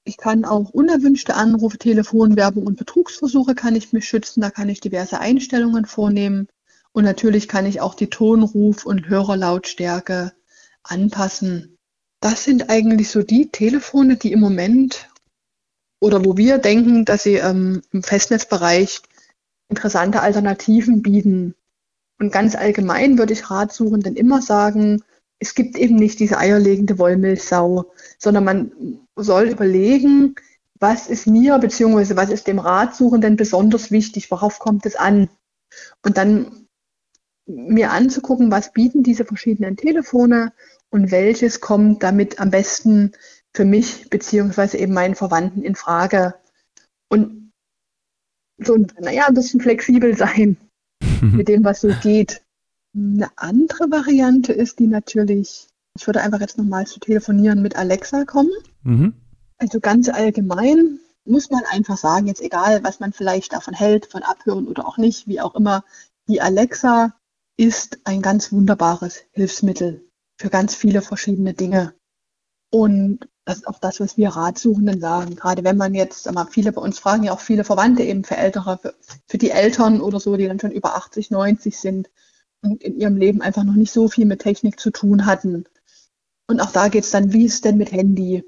Ich 0.03 0.17
kann 0.17 0.45
auch 0.45 0.71
unerwünschte 0.71 1.35
Anrufe, 1.35 1.77
Telefonwerbung 1.77 2.65
und 2.65 2.77
Betrugsversuche 2.77 3.55
kann 3.55 3.75
ich 3.75 3.93
mich 3.93 4.07
schützen. 4.07 4.41
Da 4.41 4.49
kann 4.49 4.69
ich 4.69 4.79
diverse 4.79 5.19
Einstellungen 5.19 5.85
vornehmen. 5.85 6.47
Und 6.91 7.03
natürlich 7.03 7.47
kann 7.47 7.65
ich 7.65 7.81
auch 7.81 7.93
die 7.93 8.09
Tonruf- 8.09 8.85
und 8.85 9.07
Hörerlautstärke 9.07 10.33
anpassen. 10.83 11.77
Das 12.21 12.43
sind 12.43 12.69
eigentlich 12.69 13.09
so 13.09 13.23
die 13.23 13.49
Telefone, 13.49 14.15
die 14.15 14.31
im 14.31 14.39
Moment 14.39 15.09
oder 15.99 16.23
wo 16.23 16.37
wir 16.37 16.59
denken, 16.59 17.03
dass 17.03 17.23
sie 17.23 17.35
ähm, 17.35 17.81
im 17.91 18.03
Festnetzbereich 18.03 19.01
interessante 19.69 20.21
Alternativen 20.21 21.01
bieten. 21.01 21.55
Und 22.19 22.31
ganz 22.31 22.55
allgemein 22.55 23.17
würde 23.17 23.33
ich 23.33 23.49
Ratsuchenden 23.49 24.15
immer 24.15 24.41
sagen, 24.41 25.03
es 25.39 25.55
gibt 25.55 25.75
eben 25.75 25.95
nicht 25.95 26.19
diese 26.19 26.37
eierlegende 26.37 26.99
Wollmilchsau, 26.99 27.91
sondern 28.19 28.43
man 28.43 28.71
soll 29.15 29.49
überlegen, 29.49 30.35
was 30.79 31.07
ist 31.07 31.25
mir 31.25 31.57
beziehungsweise 31.57 32.15
was 32.15 32.29
ist 32.29 32.45
dem 32.45 32.59
Ratsuchenden 32.59 33.35
besonders 33.35 33.89
wichtig, 33.89 34.29
worauf 34.29 34.59
kommt 34.59 34.85
es 34.85 34.95
an? 34.95 35.29
Und 36.05 36.17
dann 36.17 36.67
mir 37.47 37.91
anzugucken, 37.91 38.51
was 38.51 38.71
bieten 38.71 39.01
diese 39.01 39.25
verschiedenen 39.25 39.77
Telefone 39.77 40.53
und 40.91 41.09
welches 41.09 41.61
kommt 41.61 42.03
damit 42.03 42.39
am 42.39 42.51
besten 42.51 43.13
für 43.53 43.65
mich 43.65 44.09
beziehungsweise 44.09 44.77
eben 44.77 44.93
meinen 44.93 45.15
Verwandten 45.15 45.63
in 45.63 45.75
Frage. 45.75 46.35
Und 47.09 47.51
so, 48.57 48.77
naja, 48.99 49.27
ein 49.27 49.33
bisschen 49.33 49.61
flexibel 49.61 50.15
sein 50.15 50.57
mit 51.21 51.47
dem, 51.47 51.63
was 51.63 51.81
so 51.81 51.89
geht. 52.01 52.41
Eine 52.93 53.29
andere 53.37 53.89
Variante 53.89 54.53
ist 54.53 54.79
die 54.79 54.87
natürlich, 54.87 55.67
ich 55.97 56.07
würde 56.07 56.21
einfach 56.21 56.41
jetzt 56.41 56.57
nochmal 56.57 56.85
zu 56.85 56.99
telefonieren 56.99 57.61
mit 57.61 57.75
Alexa 57.75 58.25
kommen. 58.25 58.51
Mhm. 58.83 59.13
Also 59.57 59.79
ganz 59.79 60.09
allgemein 60.09 60.99
muss 61.23 61.49
man 61.49 61.63
einfach 61.69 61.97
sagen, 61.97 62.27
jetzt 62.27 62.41
egal, 62.41 62.83
was 62.83 62.99
man 62.99 63.13
vielleicht 63.13 63.53
davon 63.53 63.73
hält, 63.73 64.07
von 64.07 64.23
Abhören 64.23 64.67
oder 64.67 64.87
auch 64.87 64.97
nicht, 64.97 65.27
wie 65.27 65.39
auch 65.39 65.55
immer, 65.55 65.85
die 66.27 66.41
Alexa 66.41 67.15
ist 67.57 67.99
ein 68.05 68.21
ganz 68.21 68.51
wunderbares 68.51 69.23
Hilfsmittel 69.31 70.10
für 70.41 70.49
ganz 70.49 70.75
viele 70.75 71.01
verschiedene 71.01 71.53
Dinge. 71.53 71.93
Und 72.71 73.19
das 73.45 73.57
ist 73.57 73.67
auch 73.67 73.79
das, 73.79 73.99
was 73.99 74.17
wir 74.17 74.29
Ratsuchenden 74.29 74.99
sagen. 74.99 75.35
Gerade 75.35 75.63
wenn 75.63 75.77
man 75.77 75.93
jetzt, 75.93 76.31
mal, 76.31 76.47
viele 76.47 76.71
bei 76.71 76.81
uns 76.81 76.99
fragen 76.99 77.23
ja 77.23 77.33
auch 77.33 77.39
viele 77.39 77.63
Verwandte 77.63 78.03
eben 78.03 78.23
für 78.23 78.37
Ältere, 78.37 78.79
für, 78.81 78.93
für 79.27 79.37
die 79.37 79.51
Eltern 79.51 80.01
oder 80.01 80.19
so, 80.19 80.35
die 80.37 80.47
dann 80.47 80.59
schon 80.59 80.71
über 80.71 80.95
80, 80.95 81.31
90 81.31 81.77
sind 81.77 82.09
und 82.61 82.83
in 82.83 82.99
ihrem 82.99 83.17
Leben 83.17 83.41
einfach 83.41 83.63
noch 83.63 83.75
nicht 83.75 83.91
so 83.91 84.07
viel 84.07 84.25
mit 84.25 84.41
Technik 84.41 84.79
zu 84.79 84.91
tun 84.91 85.25
hatten. 85.25 85.65
Und 86.47 86.59
auch 86.59 86.71
da 86.71 86.87
geht 86.87 87.03
es 87.03 87.11
dann, 87.11 87.33
wie 87.33 87.45
ist 87.45 87.65
denn 87.65 87.77
mit 87.77 87.91
Handy? 87.91 88.43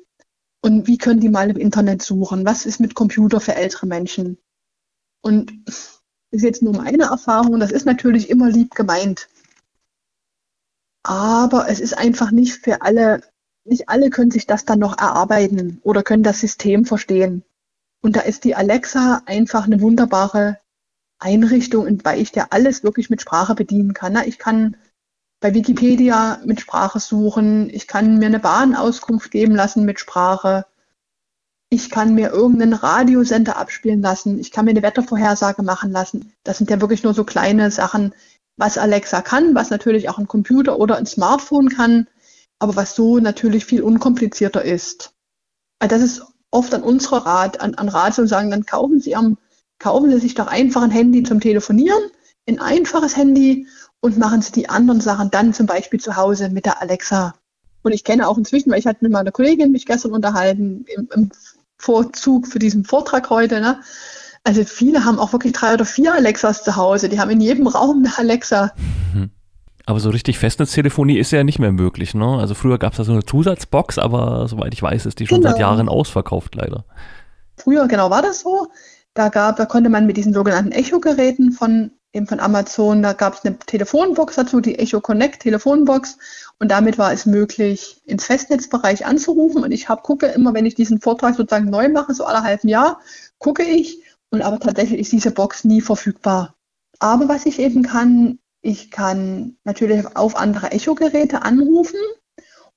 Und 0.61 0.87
wie 0.87 0.97
können 0.97 1.19
die 1.19 1.29
mal 1.29 1.49
im 1.49 1.57
Internet 1.57 2.01
suchen? 2.01 2.45
Was 2.45 2.65
ist 2.65 2.79
mit 2.79 2.95
Computer 2.95 3.39
für 3.39 3.55
ältere 3.55 3.85
Menschen? 3.85 4.37
Und 5.21 5.53
ist 6.31 6.43
jetzt 6.43 6.63
nur 6.63 6.73
meine 6.73 7.03
Erfahrung, 7.03 7.59
das 7.59 7.71
ist 7.71 7.85
natürlich 7.85 8.29
immer 8.29 8.49
lieb 8.49 8.73
gemeint. 8.73 9.27
Aber 11.03 11.69
es 11.69 11.79
ist 11.79 11.97
einfach 11.97 12.31
nicht 12.31 12.63
für 12.63 12.81
alle, 12.81 13.21
nicht 13.65 13.89
alle 13.89 14.09
können 14.09 14.31
sich 14.31 14.47
das 14.47 14.65
dann 14.65 14.79
noch 14.79 14.97
erarbeiten 14.97 15.79
oder 15.83 16.03
können 16.03 16.23
das 16.23 16.39
System 16.39 16.85
verstehen. 16.85 17.43
Und 18.01 18.15
da 18.15 18.21
ist 18.21 18.43
die 18.43 18.55
Alexa 18.55 19.21
einfach 19.25 19.65
eine 19.65 19.81
wunderbare 19.81 20.59
Einrichtung, 21.19 21.99
weil 22.03 22.19
ich 22.21 22.35
ja 22.35 22.47
alles 22.49 22.83
wirklich 22.83 23.09
mit 23.09 23.21
Sprache 23.21 23.55
bedienen 23.55 23.93
kann. 23.93 24.17
Ich 24.25 24.39
kann 24.39 24.75
bei 25.39 25.53
Wikipedia 25.53 26.39
mit 26.45 26.61
Sprache 26.61 26.99
suchen, 26.99 27.69
ich 27.69 27.87
kann 27.87 28.17
mir 28.17 28.27
eine 28.27 28.39
Bahnauskunft 28.39 29.29
geben 29.29 29.55
lassen 29.55 29.83
mit 29.83 29.99
Sprache, 29.99 30.65
ich 31.69 31.89
kann 31.89 32.13
mir 32.13 32.29
irgendeinen 32.29 32.73
Radiosender 32.73 33.57
abspielen 33.57 34.01
lassen, 34.01 34.39
ich 34.39 34.51
kann 34.51 34.65
mir 34.65 34.71
eine 34.71 34.83
Wettervorhersage 34.83 35.63
machen 35.63 35.91
lassen. 35.91 36.31
Das 36.43 36.59
sind 36.59 36.69
ja 36.69 36.79
wirklich 36.79 37.03
nur 37.03 37.13
so 37.13 37.23
kleine 37.23 37.71
Sachen, 37.71 38.13
was 38.57 38.77
Alexa 38.77 39.21
kann, 39.21 39.55
was 39.55 39.69
natürlich 39.69 40.09
auch 40.09 40.19
ein 40.19 40.27
Computer 40.27 40.79
oder 40.79 40.97
ein 40.97 41.05
Smartphone 41.05 41.69
kann, 41.69 42.07
aber 42.59 42.75
was 42.75 42.95
so 42.95 43.19
natürlich 43.19 43.65
viel 43.65 43.81
unkomplizierter 43.81 44.63
ist. 44.63 45.13
Also 45.79 45.95
das 45.95 46.03
ist 46.03 46.23
oft 46.51 46.73
an 46.73 46.83
unserer 46.83 47.25
Rat, 47.25 47.61
an, 47.61 47.75
an 47.75 47.89
Rat 47.89 48.13
zu 48.13 48.27
sagen, 48.27 48.51
dann 48.51 48.65
kaufen 48.65 48.99
Sie, 48.99 49.15
am, 49.15 49.37
kaufen 49.79 50.11
Sie 50.11 50.19
sich 50.19 50.35
doch 50.35 50.47
einfach 50.47 50.83
ein 50.83 50.91
Handy 50.91 51.23
zum 51.23 51.39
Telefonieren, 51.39 52.03
ein 52.47 52.59
einfaches 52.59 53.17
Handy 53.17 53.67
und 53.99 54.17
machen 54.17 54.41
Sie 54.41 54.51
die 54.51 54.69
anderen 54.69 55.01
Sachen 55.01 55.31
dann 55.31 55.53
zum 55.53 55.65
Beispiel 55.65 55.99
zu 55.99 56.15
Hause 56.15 56.49
mit 56.49 56.65
der 56.65 56.81
Alexa. 56.81 57.33
Und 57.81 57.91
ich 57.91 58.03
kenne 58.03 58.27
auch 58.27 58.37
inzwischen, 58.37 58.71
weil 58.71 58.79
ich 58.79 58.87
hatte 58.87 58.99
mit 59.01 59.11
meiner 59.11 59.31
Kollegin 59.31 59.71
mich 59.71 59.85
gestern 59.85 60.13
unterhalten, 60.13 60.85
im, 60.95 61.09
im 61.13 61.31
Vorzug 61.77 62.47
für 62.47 62.59
diesen 62.59 62.85
Vortrag 62.85 63.29
heute, 63.29 63.59
ne? 63.59 63.81
Also 64.43 64.63
viele 64.65 65.05
haben 65.05 65.19
auch 65.19 65.31
wirklich 65.31 65.53
drei 65.53 65.73
oder 65.73 65.85
vier 65.85 66.13
Alexas 66.13 66.63
zu 66.63 66.75
Hause. 66.75 67.07
Die 67.09 67.19
haben 67.19 67.31
in 67.31 67.39
jedem 67.39 67.67
Raum 67.67 68.03
eine 68.05 68.17
Alexa. 68.17 68.73
Mhm. 69.13 69.29
Aber 69.85 69.99
so 69.99 70.09
richtig 70.09 70.39
Festnetztelefonie 70.39 71.17
ist 71.17 71.31
ja 71.31 71.43
nicht 71.43 71.59
mehr 71.59 71.71
möglich, 71.71 72.13
ne? 72.13 72.37
Also 72.39 72.53
früher 72.53 72.77
gab 72.77 72.93
es 72.93 72.97
da 72.97 73.03
so 73.03 73.11
eine 73.11 73.25
Zusatzbox, 73.25 73.99
aber 73.99 74.47
soweit 74.47 74.73
ich 74.73 74.81
weiß, 74.81 75.05
ist 75.05 75.19
die 75.19 75.27
schon 75.27 75.41
genau. 75.41 75.51
seit 75.51 75.59
Jahren 75.59 75.89
ausverkauft, 75.89 76.55
leider. 76.55 76.85
Früher, 77.57 77.87
genau, 77.87 78.09
war 78.09 78.21
das 78.21 78.41
so. 78.41 78.67
Da 79.13 79.29
gab, 79.29 79.57
da 79.57 79.65
konnte 79.65 79.89
man 79.89 80.05
mit 80.05 80.17
diesen 80.17 80.33
sogenannten 80.33 80.71
Echo-Geräten 80.71 81.51
von 81.51 81.91
eben 82.13 82.27
von 82.27 82.39
Amazon. 82.39 83.01
Da 83.01 83.13
gab 83.13 83.33
es 83.33 83.43
eine 83.43 83.57
Telefonbox 83.57 84.35
dazu, 84.35 84.61
die 84.61 84.79
Echo 84.79 85.01
Connect 85.01 85.41
Telefonbox. 85.41 86.17
Und 86.59 86.69
damit 86.71 86.97
war 86.97 87.11
es 87.11 87.25
möglich, 87.25 88.01
ins 88.05 88.25
Festnetzbereich 88.25 89.05
anzurufen. 89.05 89.63
Und 89.63 89.71
ich 89.71 89.89
hab, 89.89 90.03
gucke 90.03 90.27
immer, 90.27 90.53
wenn 90.53 90.65
ich 90.65 90.75
diesen 90.75 91.01
Vortrag 91.01 91.35
sozusagen 91.35 91.69
neu 91.69 91.89
mache, 91.89 92.13
so 92.13 92.23
alle 92.23 92.43
halben 92.43 92.69
Jahr, 92.69 92.99
gucke 93.39 93.63
ich. 93.63 93.99
Und 94.33 94.41
aber 94.41 94.59
tatsächlich 94.59 94.99
ist 94.99 95.11
diese 95.11 95.29
Box 95.29 95.63
nie 95.63 95.79
verfügbar. 95.79 96.55
Aber 96.97 97.29
was 97.29 97.45
ich 97.45 97.59
eben 97.59 97.83
kann, 97.83 98.39
ich 98.63 98.89
kann 98.89 99.57
natürlich 99.63 100.07
auf 100.15 100.35
andere 100.35 100.71
Echo-Geräte 100.71 101.43
anrufen. 101.43 101.99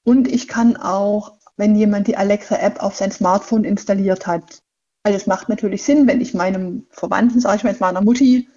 Und 0.05 0.29
ich 0.29 0.49
kann 0.49 0.77
auch, 0.77 1.33
wenn 1.57 1.75
jemand 1.75 2.09
die 2.09 2.19
Alexa-App 2.19 2.83
auf 2.83 2.95
sein 2.95 3.11
Smartphone 3.11 3.65
installiert 3.65 4.27
hat. 4.27 4.63
Also 5.03 5.17
es 5.17 5.27
macht 5.27 5.49
natürlich 5.49 5.83
Sinn, 5.83 6.07
wenn 6.07 6.21
ich 6.21 6.35
meinem 6.35 6.89
Verwandten, 6.91 7.41
sage 7.41 7.57
ich 7.57 7.65
mal 7.65 7.71
jetzt 7.71 7.81
meiner 7.81 8.03
Mutti, 8.03 8.51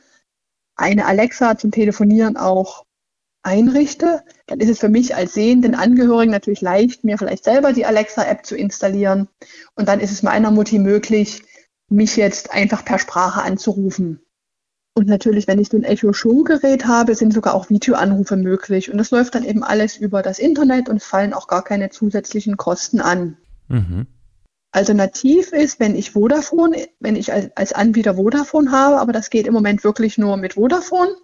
eine 0.76 1.06
Alexa 1.06 1.58
zum 1.58 1.72
Telefonieren 1.72 2.36
auch 2.36 2.84
einrichte, 3.44 4.26
dann 4.48 4.60
ist 4.60 4.70
es 4.70 4.80
für 4.80 4.90
mich 4.90 5.16
als 5.16 5.34
sehenden 5.36 5.74
Angehörigen 5.74 6.32
natürlich 6.32 6.60
leicht, 6.60 7.06
mir 7.06 7.18
vielleicht 7.18 7.46
selber 7.46 7.72
die 7.72 7.86
Alexa-App 7.86 8.46
zu 8.46 8.58
installieren. 8.58 9.30
Und 9.76 9.88
dann 9.88 10.02
ist 10.02 10.12
es 10.12 10.22
meiner 10.22 10.52
Mutti 10.52 10.80
möglich, 10.80 11.44
mich 11.90 12.16
jetzt 12.16 12.52
einfach 12.52 12.86
per 12.86 13.00
Sprache 13.00 13.42
anzurufen. 13.42 14.22
Und 14.96 15.08
natürlich, 15.08 15.48
wenn 15.48 15.60
ich 15.60 15.70
so 15.70 15.78
ein 15.78 15.84
Echo-Show-Gerät 15.84 16.86
habe, 16.86 17.16
sind 17.16 17.34
sogar 17.34 17.54
auch 17.54 17.70
Videoanrufe 17.70 18.36
möglich. 18.36 18.92
Und 18.92 18.98
das 18.98 19.12
läuft 19.12 19.36
dann 19.36 19.46
eben 19.46 19.64
alles 19.64 19.96
über 19.96 20.22
das 20.22 20.40
Internet 20.40 20.90
und 20.90 20.98
es 20.98 21.06
fallen 21.06 21.34
auch 21.34 21.48
gar 21.48 21.64
keine 21.64 21.90
zusätzlichen 21.90 22.58
Kosten 22.58 23.00
an. 23.00 23.38
Mhm. 23.68 24.08
Alternativ 24.72 25.52
ist, 25.52 25.80
wenn 25.80 25.96
ich 25.96 26.12
Vodafone, 26.12 26.88
wenn 27.00 27.16
ich 27.16 27.34
als, 27.34 27.50
als 27.56 27.74
Anbieter 27.74 28.16
Vodafone 28.16 28.72
habe, 28.72 29.00
aber 29.00 29.14
das 29.14 29.30
geht 29.30 29.48
im 29.48 29.54
Moment 29.54 29.84
wirklich 29.84 30.18
nur 30.18 30.38
mit 30.38 30.54
Vodafone. 30.54 31.16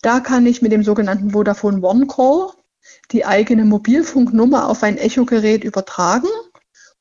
Da 0.00 0.20
kann 0.20 0.46
ich 0.46 0.62
mit 0.62 0.72
dem 0.72 0.84
sogenannten 0.84 1.30
Vodafone 1.30 1.82
One 1.82 2.06
Call 2.06 2.50
die 3.10 3.24
eigene 3.24 3.64
Mobilfunknummer 3.64 4.68
auf 4.68 4.82
ein 4.82 4.98
Echo-Gerät 4.98 5.64
übertragen 5.64 6.28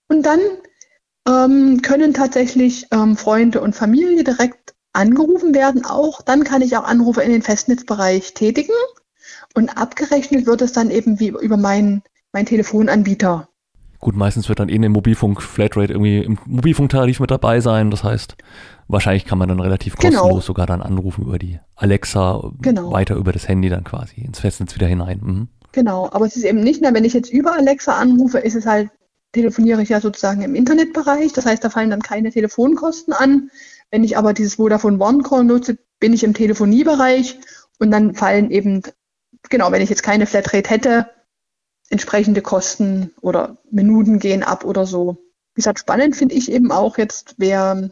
und 0.07 0.25
dann 0.25 0.39
ähm, 1.27 1.82
können 1.82 2.13
tatsächlich 2.13 2.88
ähm, 2.92 3.18
Freunde 3.18 3.62
und 3.62 3.75
Familie 3.75 4.24
direkt 4.24 4.74
angerufen 4.94 5.53
werden. 5.53 5.86
Auch 5.86 6.22
dann 6.22 6.44
kann 6.44 6.62
ich 6.62 6.77
auch 6.77 6.84
Anrufe 6.84 7.22
in 7.22 7.32
den 7.32 7.42
Festnetzbereich 7.42 8.34
tätigen 8.34 8.74
und 9.56 9.77
abgerechnet 9.77 10.46
wird 10.46 10.62
es 10.62 10.74
dann 10.74 10.92
eben 10.92 11.20
wie 11.20 11.30
über 11.30 11.58
meinen 11.58 12.03
mein 12.32 12.46
Telefonanbieter. 12.46 13.48
Gut, 14.00 14.18
meistens 14.18 14.50
wird 14.50 14.60
dann 14.60 14.68
eh 14.68 14.75
eine 14.75 14.89
Mobilfunk-Flatrate 14.89 15.94
irgendwie 15.94 16.18
im 16.18 16.38
Mobilfunktarif 16.46 17.22
mit 17.22 17.32
dabei 17.32 17.62
sein. 17.62 17.89
Das 17.89 18.03
heißt, 18.03 18.36
wahrscheinlich 18.89 19.24
kann 19.24 19.38
man 19.38 19.48
dann 19.48 19.62
relativ 19.62 19.96
genau. 19.96 20.10
kostenlos 20.10 20.30
genau. 20.30 20.42
sogar 20.42 20.65
dann 20.65 20.82
anrufen 20.82 21.24
über 21.24 21.39
die 21.39 21.60
Alexa, 21.75 22.51
genau. 22.60 22.92
weiter 22.92 23.15
über 23.15 23.32
das 23.32 23.48
Handy 23.48 23.70
dann 23.70 23.86
quasi 23.86 24.20
ins 24.20 24.39
Festnetz 24.39 24.75
wieder 24.75 24.88
hinein. 24.88 25.22
Mhm. 25.24 25.48
Genau, 25.72 26.10
aber 26.12 26.25
es 26.25 26.36
ist 26.36 26.44
eben 26.44 26.60
nicht 26.60 26.82
mehr, 26.82 26.94
wenn 26.94 27.06
ich 27.06 27.13
jetzt 27.13 27.32
über 27.32 27.53
Alexa 27.53 27.94
anrufe, 27.94 28.39
ist 28.39 28.56
es 28.56 28.65
halt, 28.65 28.89
telefoniere 29.33 29.81
ich 29.81 29.89
ja 29.89 29.99
sozusagen 29.99 30.41
im 30.41 30.55
Internetbereich. 30.55 31.33
Das 31.33 31.45
heißt, 31.45 31.63
da 31.63 31.69
fallen 31.69 31.89
dann 31.89 32.01
keine 32.01 32.31
Telefonkosten 32.31 33.13
an. 33.13 33.51
Wenn 33.91 34.03
ich 34.03 34.17
aber 34.17 34.33
dieses 34.33 34.55
Vodafone 34.55 35.03
One 35.03 35.23
Call 35.23 35.43
nutze, 35.43 35.77
bin 35.99 36.13
ich 36.13 36.23
im 36.23 36.33
Telefoniebereich 36.33 37.39
und 37.79 37.91
dann 37.91 38.15
fallen 38.15 38.51
eben, 38.51 38.83
genau, 39.49 39.71
wenn 39.71 39.81
ich 39.81 39.89
jetzt 39.89 40.03
keine 40.03 40.25
Flatrate 40.25 40.69
hätte, 40.69 41.09
entsprechende 41.89 42.41
Kosten 42.41 43.11
oder 43.21 43.57
Minuten 43.69 44.19
gehen 44.19 44.43
ab 44.43 44.65
oder 44.65 44.85
so. 44.85 45.17
Wie 45.53 45.59
gesagt, 45.59 45.79
spannend 45.79 46.15
finde 46.15 46.35
ich 46.35 46.51
eben 46.51 46.71
auch 46.71 46.97
jetzt, 46.97 47.35
wer 47.37 47.89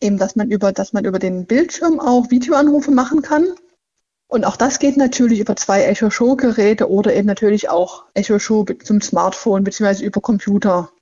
eben, 0.00 0.18
dass 0.18 0.36
man 0.36 0.50
über, 0.50 0.72
dass 0.72 0.92
man 0.92 1.04
über 1.04 1.18
den 1.18 1.46
Bildschirm 1.46 2.00
auch 2.00 2.30
Videoanrufe 2.30 2.90
machen 2.90 3.22
kann. 3.22 3.46
Und 4.30 4.44
auch 4.44 4.54
das 4.54 4.78
geht 4.78 4.96
natürlich 4.96 5.40
über 5.40 5.56
zwei 5.56 5.82
Echo 5.82 6.08
Show 6.08 6.36
Geräte 6.36 6.88
oder 6.88 7.12
eben 7.12 7.26
natürlich 7.26 7.68
auch 7.68 8.04
Echo 8.14 8.38
Show 8.38 8.64
zum 8.64 9.00
Smartphone 9.00 9.64
bzw. 9.64 10.04
über 10.04 10.20
Computer. 10.20 10.92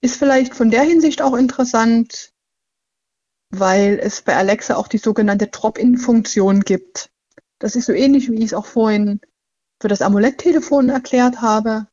Ist 0.00 0.16
vielleicht 0.16 0.54
von 0.54 0.70
der 0.70 0.82
Hinsicht 0.82 1.22
auch 1.22 1.34
interessant, 1.34 2.32
weil 3.50 3.98
es 4.00 4.22
bei 4.22 4.36
Alexa 4.36 4.76
auch 4.76 4.86
die 4.86 4.98
sogenannte 4.98 5.48
Drop-in-Funktion 5.48 6.60
gibt. 6.60 7.10
Das 7.58 7.74
ist 7.74 7.86
so 7.86 7.92
ähnlich, 7.92 8.30
wie 8.30 8.36
ich 8.36 8.44
es 8.44 8.54
auch 8.54 8.66
vorhin 8.66 9.20
für 9.82 9.88
das 9.88 10.00
Amulett-Telefon 10.00 10.88
erklärt 10.88 11.40
habe. 11.40 11.88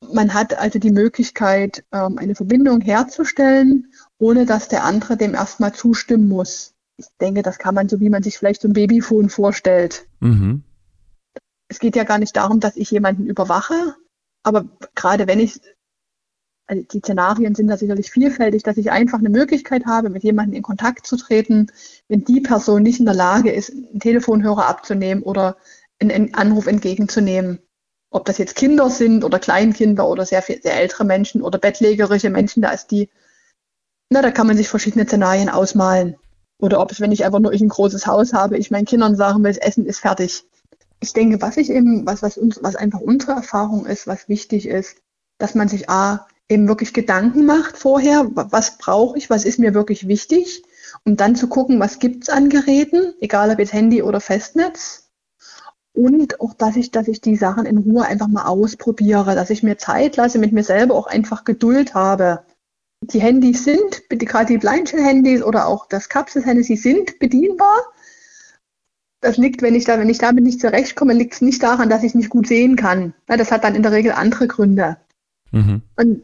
Man 0.00 0.32
hat 0.32 0.54
also 0.54 0.78
die 0.78 0.90
Möglichkeit, 0.90 1.84
ähm, 1.92 2.16
eine 2.16 2.34
Verbindung 2.34 2.80
herzustellen, 2.80 3.92
ohne 4.18 4.46
dass 4.46 4.68
der 4.68 4.84
andere 4.84 5.18
dem 5.18 5.34
erstmal 5.34 5.74
zustimmen 5.74 6.26
muss. 6.26 6.75
Ich 6.98 7.06
denke, 7.20 7.42
das 7.42 7.58
kann 7.58 7.74
man 7.74 7.88
so, 7.88 8.00
wie 8.00 8.10
man 8.10 8.22
sich 8.22 8.38
vielleicht 8.38 8.62
so 8.62 8.68
ein 8.68 8.72
Babyphone 8.72 9.28
vorstellt. 9.28 10.06
Mhm. 10.20 10.64
Es 11.68 11.78
geht 11.78 11.96
ja 11.96 12.04
gar 12.04 12.18
nicht 12.18 12.36
darum, 12.36 12.60
dass 12.60 12.76
ich 12.76 12.90
jemanden 12.90 13.26
überwache, 13.26 13.96
aber 14.42 14.64
gerade 14.94 15.26
wenn 15.26 15.40
ich 15.40 15.60
also 16.68 16.82
die 16.82 16.98
Szenarien 16.98 17.54
sind 17.54 17.68
da 17.68 17.76
sicherlich 17.76 18.10
vielfältig, 18.10 18.62
dass 18.64 18.76
ich 18.76 18.90
einfach 18.90 19.18
eine 19.18 19.28
Möglichkeit 19.28 19.86
habe, 19.86 20.10
mit 20.10 20.24
jemandem 20.24 20.56
in 20.56 20.62
Kontakt 20.62 21.06
zu 21.06 21.16
treten, 21.16 21.70
wenn 22.08 22.24
die 22.24 22.40
Person 22.40 22.82
nicht 22.82 22.98
in 22.98 23.06
der 23.06 23.14
Lage 23.14 23.52
ist, 23.52 23.70
einen 23.70 24.00
Telefonhörer 24.00 24.66
abzunehmen 24.66 25.22
oder 25.22 25.56
einen 26.00 26.34
Anruf 26.34 26.66
entgegenzunehmen. 26.66 27.60
Ob 28.10 28.24
das 28.24 28.38
jetzt 28.38 28.56
Kinder 28.56 28.90
sind 28.90 29.24
oder 29.24 29.38
Kleinkinder 29.38 30.08
oder 30.08 30.26
sehr, 30.26 30.42
viel, 30.42 30.60
sehr 30.60 30.76
ältere 30.76 31.04
Menschen 31.04 31.42
oder 31.42 31.58
bettlägerische 31.58 32.30
Menschen, 32.30 32.62
da 32.62 32.70
ist 32.70 32.90
die, 32.90 33.10
na, 34.10 34.22
da 34.22 34.30
kann 34.30 34.46
man 34.46 34.56
sich 34.56 34.68
verschiedene 34.68 35.06
Szenarien 35.06 35.48
ausmalen. 35.48 36.16
Oder 36.58 36.80
ob 36.80 36.90
es, 36.90 37.00
wenn 37.00 37.12
ich 37.12 37.24
einfach 37.24 37.38
nur 37.38 37.52
ich 37.52 37.60
ein 37.60 37.68
großes 37.68 38.06
Haus 38.06 38.32
habe, 38.32 38.56
ich 38.56 38.70
meinen 38.70 38.86
Kindern 38.86 39.16
sagen 39.16 39.44
will, 39.44 39.52
das 39.52 39.62
Essen 39.62 39.86
ist 39.86 40.00
fertig. 40.00 40.44
Ich 41.00 41.12
denke, 41.12 41.40
was 41.42 41.56
ich 41.58 41.70
eben, 41.70 42.06
was, 42.06 42.22
was 42.22 42.38
uns, 42.38 42.62
was 42.62 42.76
einfach 42.76 43.00
unsere 43.00 43.32
Erfahrung 43.32 43.84
ist, 43.84 44.06
was 44.06 44.28
wichtig 44.28 44.66
ist, 44.66 44.96
dass 45.38 45.54
man 45.54 45.68
sich 45.68 45.90
A, 45.90 46.26
eben 46.48 46.68
wirklich 46.68 46.94
Gedanken 46.94 47.44
macht 47.44 47.76
vorher, 47.76 48.30
was 48.34 48.78
brauche 48.78 49.18
ich, 49.18 49.28
was 49.28 49.44
ist 49.44 49.58
mir 49.58 49.74
wirklich 49.74 50.08
wichtig, 50.08 50.62
um 51.04 51.16
dann 51.16 51.36
zu 51.36 51.48
gucken, 51.48 51.80
was 51.80 51.98
gibt 51.98 52.24
es 52.24 52.28
an 52.28 52.48
Geräten, 52.48 53.14
egal 53.20 53.50
ob 53.50 53.58
jetzt 53.58 53.72
Handy 53.72 54.02
oder 54.02 54.20
Festnetz. 54.20 55.10
Und 55.92 56.40
auch, 56.40 56.54
dass 56.54 56.76
ich, 56.76 56.90
dass 56.90 57.08
ich 57.08 57.20
die 57.20 57.36
Sachen 57.36 57.64
in 57.64 57.78
Ruhe 57.78 58.04
einfach 58.04 58.28
mal 58.28 58.44
ausprobiere, 58.44 59.34
dass 59.34 59.50
ich 59.50 59.62
mir 59.62 59.78
Zeit 59.78 60.16
lasse, 60.16 60.38
mit 60.38 60.52
mir 60.52 60.62
selber 60.62 60.94
auch 60.94 61.06
einfach 61.06 61.44
Geduld 61.44 61.94
habe. 61.94 62.42
Die 63.02 63.20
Handys 63.20 63.64
sind, 63.64 64.02
gerade 64.08 64.46
die 64.46 64.58
Blindshell-Handys 64.58 65.42
oder 65.42 65.66
auch 65.66 65.86
das 65.86 66.08
Kapsel-Handy, 66.08 66.62
sie 66.62 66.76
sind 66.76 67.18
bedienbar. 67.18 67.82
Das 69.20 69.36
liegt, 69.36 69.62
wenn 69.62 69.74
ich, 69.74 69.84
da, 69.84 69.98
wenn 69.98 70.08
ich 70.08 70.18
damit 70.18 70.44
nicht 70.44 70.60
zurechtkomme, 70.60 71.12
liegt 71.12 71.34
es 71.34 71.40
nicht 71.40 71.62
daran, 71.62 71.88
dass 71.88 72.02
ich 72.02 72.14
nicht 72.14 72.30
gut 72.30 72.46
sehen 72.46 72.76
kann. 72.76 73.14
das 73.26 73.50
hat 73.50 73.64
dann 73.64 73.74
in 73.74 73.82
der 73.82 73.92
Regel 73.92 74.12
andere 74.12 74.46
Gründe. 74.46 74.96
Mhm. 75.52 75.82
Und 75.96 76.22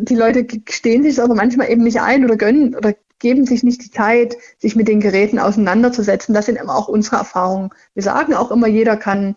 die 0.00 0.14
Leute 0.14 0.46
stehen 0.68 1.02
sich 1.02 1.20
aber 1.20 1.34
manchmal 1.34 1.70
eben 1.70 1.82
nicht 1.82 2.00
ein 2.00 2.24
oder 2.24 2.36
gönnen 2.36 2.74
oder 2.74 2.94
geben 3.18 3.46
sich 3.46 3.62
nicht 3.62 3.82
die 3.82 3.90
Zeit, 3.90 4.36
sich 4.58 4.76
mit 4.76 4.88
den 4.88 5.00
Geräten 5.00 5.38
auseinanderzusetzen. 5.38 6.34
Das 6.34 6.46
sind 6.46 6.56
immer 6.56 6.74
auch 6.74 6.88
unsere 6.88 7.16
Erfahrungen. 7.16 7.70
Wir 7.94 8.02
sagen 8.02 8.34
auch 8.34 8.50
immer, 8.50 8.66
jeder 8.66 8.96
kann, 8.96 9.36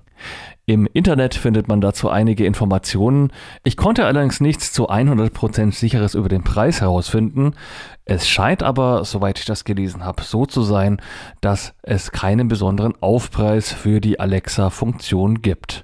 Im 0.68 0.88
Internet 0.94 1.34
findet 1.34 1.68
man 1.68 1.82
dazu 1.82 2.10
einige 2.10 2.46
Informationen. 2.46 3.32
Ich 3.64 3.78
konnte 3.78 4.06
allerdings 4.06 4.40
nichts 4.40 4.72
zu 4.72 4.92
100% 4.92 5.74
sicheres 5.74 6.14
über 6.14 6.30
den 6.30 6.44
Preis 6.44 6.82
herausfinden. 6.82 7.56
Es 8.06 8.30
scheint 8.30 8.62
aber, 8.62 9.04
soweit 9.04 9.40
ich 9.40 9.46
das 9.46 9.66
gelesen 9.66 10.06
habe, 10.06 10.22
so 10.22 10.46
zu 10.46 10.62
sein, 10.62 11.02
dass 11.42 11.74
es 11.82 12.12
keinen 12.12 12.48
besonderen 12.48 12.94
Aufpreis 13.02 13.74
für 13.74 14.00
die 14.00 14.20
Alexa-Funktion 14.20 15.42
gibt. 15.42 15.84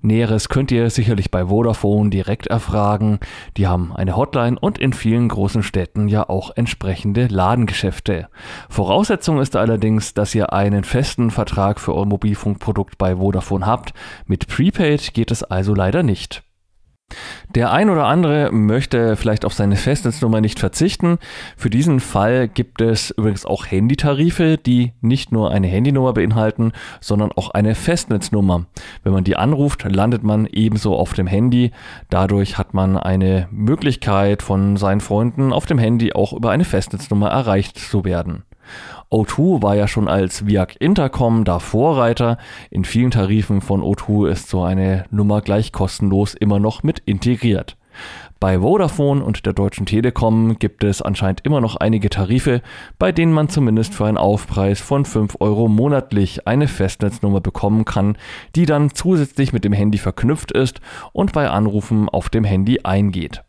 Näheres 0.00 0.48
könnt 0.48 0.70
ihr 0.70 0.88
sicherlich 0.90 1.30
bei 1.30 1.46
Vodafone 1.46 2.10
direkt 2.10 2.46
erfragen. 2.46 3.18
Die 3.56 3.66
haben 3.66 3.92
eine 3.94 4.16
Hotline 4.16 4.58
und 4.58 4.78
in 4.78 4.92
vielen 4.92 5.28
großen 5.28 5.62
Städten 5.62 6.08
ja 6.08 6.28
auch 6.28 6.50
entsprechende 6.56 7.26
Ladengeschäfte. 7.26 8.28
Voraussetzung 8.68 9.40
ist 9.40 9.56
allerdings, 9.56 10.14
dass 10.14 10.34
ihr 10.34 10.52
einen 10.52 10.84
festen 10.84 11.30
Vertrag 11.30 11.80
für 11.80 11.94
euer 11.94 12.06
Mobilfunkprodukt 12.06 12.96
bei 12.98 13.16
Vodafone 13.16 13.66
habt. 13.66 13.92
Mit 14.26 14.46
Prepaid 14.46 15.14
geht 15.14 15.30
es 15.30 15.42
also 15.42 15.74
leider 15.74 16.02
nicht. 16.02 16.47
Der 17.54 17.72
ein 17.72 17.88
oder 17.88 18.04
andere 18.04 18.52
möchte 18.52 19.16
vielleicht 19.16 19.44
auf 19.46 19.54
seine 19.54 19.76
Festnetznummer 19.76 20.40
nicht 20.40 20.58
verzichten. 20.58 21.18
Für 21.56 21.70
diesen 21.70 22.00
Fall 22.00 22.46
gibt 22.46 22.82
es 22.82 23.10
übrigens 23.10 23.46
auch 23.46 23.66
Handytarife, 23.66 24.58
die 24.58 24.92
nicht 25.00 25.32
nur 25.32 25.50
eine 25.50 25.66
Handynummer 25.66 26.12
beinhalten, 26.12 26.72
sondern 27.00 27.32
auch 27.32 27.50
eine 27.50 27.74
Festnetznummer. 27.74 28.66
Wenn 29.02 29.14
man 29.14 29.24
die 29.24 29.36
anruft, 29.36 29.84
landet 29.84 30.22
man 30.22 30.46
ebenso 30.46 30.94
auf 30.94 31.14
dem 31.14 31.26
Handy. 31.26 31.70
Dadurch 32.10 32.58
hat 32.58 32.74
man 32.74 32.98
eine 32.98 33.48
Möglichkeit 33.50 34.42
von 34.42 34.76
seinen 34.76 35.00
Freunden 35.00 35.52
auf 35.52 35.64
dem 35.64 35.78
Handy 35.78 36.12
auch 36.12 36.34
über 36.34 36.50
eine 36.50 36.64
Festnetznummer 36.64 37.30
erreicht 37.30 37.78
zu 37.78 38.04
werden. 38.04 38.44
O2 39.10 39.62
war 39.62 39.74
ja 39.74 39.88
schon 39.88 40.06
als 40.06 40.46
Viac 40.46 40.76
Intercom 40.80 41.44
da 41.44 41.60
Vorreiter. 41.60 42.36
In 42.70 42.84
vielen 42.84 43.10
Tarifen 43.10 43.62
von 43.62 43.80
O2 43.80 44.28
ist 44.28 44.50
so 44.50 44.62
eine 44.62 45.04
Nummer 45.10 45.40
gleich 45.40 45.72
kostenlos 45.72 46.34
immer 46.34 46.58
noch 46.58 46.82
mit 46.82 46.98
integriert. 47.00 47.78
Bei 48.38 48.60
Vodafone 48.60 49.24
und 49.24 49.46
der 49.46 49.54
Deutschen 49.54 49.86
Telekom 49.86 50.58
gibt 50.58 50.84
es 50.84 51.00
anscheinend 51.00 51.40
immer 51.44 51.60
noch 51.60 51.76
einige 51.76 52.10
Tarife, 52.10 52.60
bei 52.98 53.10
denen 53.10 53.32
man 53.32 53.48
zumindest 53.48 53.94
für 53.94 54.04
einen 54.04 54.18
Aufpreis 54.18 54.80
von 54.80 55.06
5 55.06 55.38
Euro 55.40 55.68
monatlich 55.68 56.46
eine 56.46 56.68
Festnetznummer 56.68 57.40
bekommen 57.40 57.86
kann, 57.86 58.16
die 58.54 58.66
dann 58.66 58.94
zusätzlich 58.94 59.54
mit 59.54 59.64
dem 59.64 59.72
Handy 59.72 59.98
verknüpft 59.98 60.52
ist 60.52 60.80
und 61.12 61.32
bei 61.32 61.48
Anrufen 61.48 62.10
auf 62.10 62.28
dem 62.28 62.44
Handy 62.44 62.80
eingeht. 62.84 63.42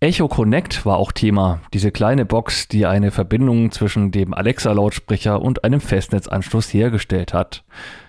Echo 0.00 0.28
Connect 0.28 0.84
war 0.84 0.96
auch 0.96 1.12
Thema, 1.12 1.60
diese 1.72 1.90
kleine 1.90 2.24
Box, 2.24 2.68
die 2.68 2.86
eine 2.86 3.10
Verbindung 3.10 3.70
zwischen 3.70 4.10
dem 4.10 4.34
Alexa-Lautsprecher 4.34 5.40
und 5.40 5.64
einem 5.64 5.80
Festnetzanschluss 5.80 6.72
hergestellt 6.72 7.32
hat. 7.32 7.64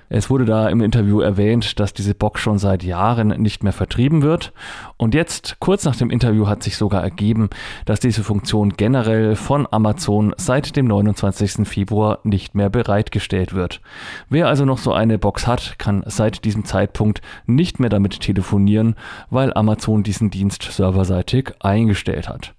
Es 0.10 0.30
wurde 0.30 0.46
da 0.46 0.70
im 0.70 0.82
Interview 0.82 1.20
erwähnt, 1.20 1.80
dass 1.80 1.94
diese 1.94 2.14
Box 2.14 2.42
schon 2.42 2.60
seit 2.60 2.84
Jahren 2.84 3.30
nicht 3.42 3.64
mehr 3.64 3.74
vertrieben 3.74 4.22
wird. 4.22 4.54
Und 4.98 5.14
jetzt, 5.14 5.60
kurz 5.60 5.86
nach 5.86 5.96
dem 5.96 6.10
Interview, 6.10 6.48
hat 6.48 6.64
sich 6.64 6.78
sogar 6.78 7.04
ergeben, 7.04 7.50
dass 7.86 8.00
diese 8.00 8.24
Funktion 8.24 8.74
generell 8.78 9.36
von 9.36 9.68
Amazon 9.72 10.34
seit 10.38 10.76
dem 10.76 10.86
29. 10.86 11.68
Februar 11.68 12.20
nicht 12.24 12.56
mehr 12.56 12.70
bereitgestellt 12.70 13.54
wird. 13.54 13.82
Wer 14.30 14.48
also 14.48 14.66
noch 14.66 14.78
so 14.78 14.94
eine 14.94 15.18
Box 15.18 15.48
hat, 15.48 15.80
kann 15.80 16.04
seit 16.06 16.46
diesem 16.46 16.66
Zeitpunkt 16.66 17.22
nicht 17.46 17.80
mehr 17.80 17.90
damit 17.90 18.20
telefonieren, 18.20 18.96
weil 19.30 19.54
Amazon 19.54 20.04
diesen 20.04 20.30
Dienst 20.30 20.64
serverseitig 20.64 21.54
eingestellt 21.60 22.30
hat. 22.30 22.54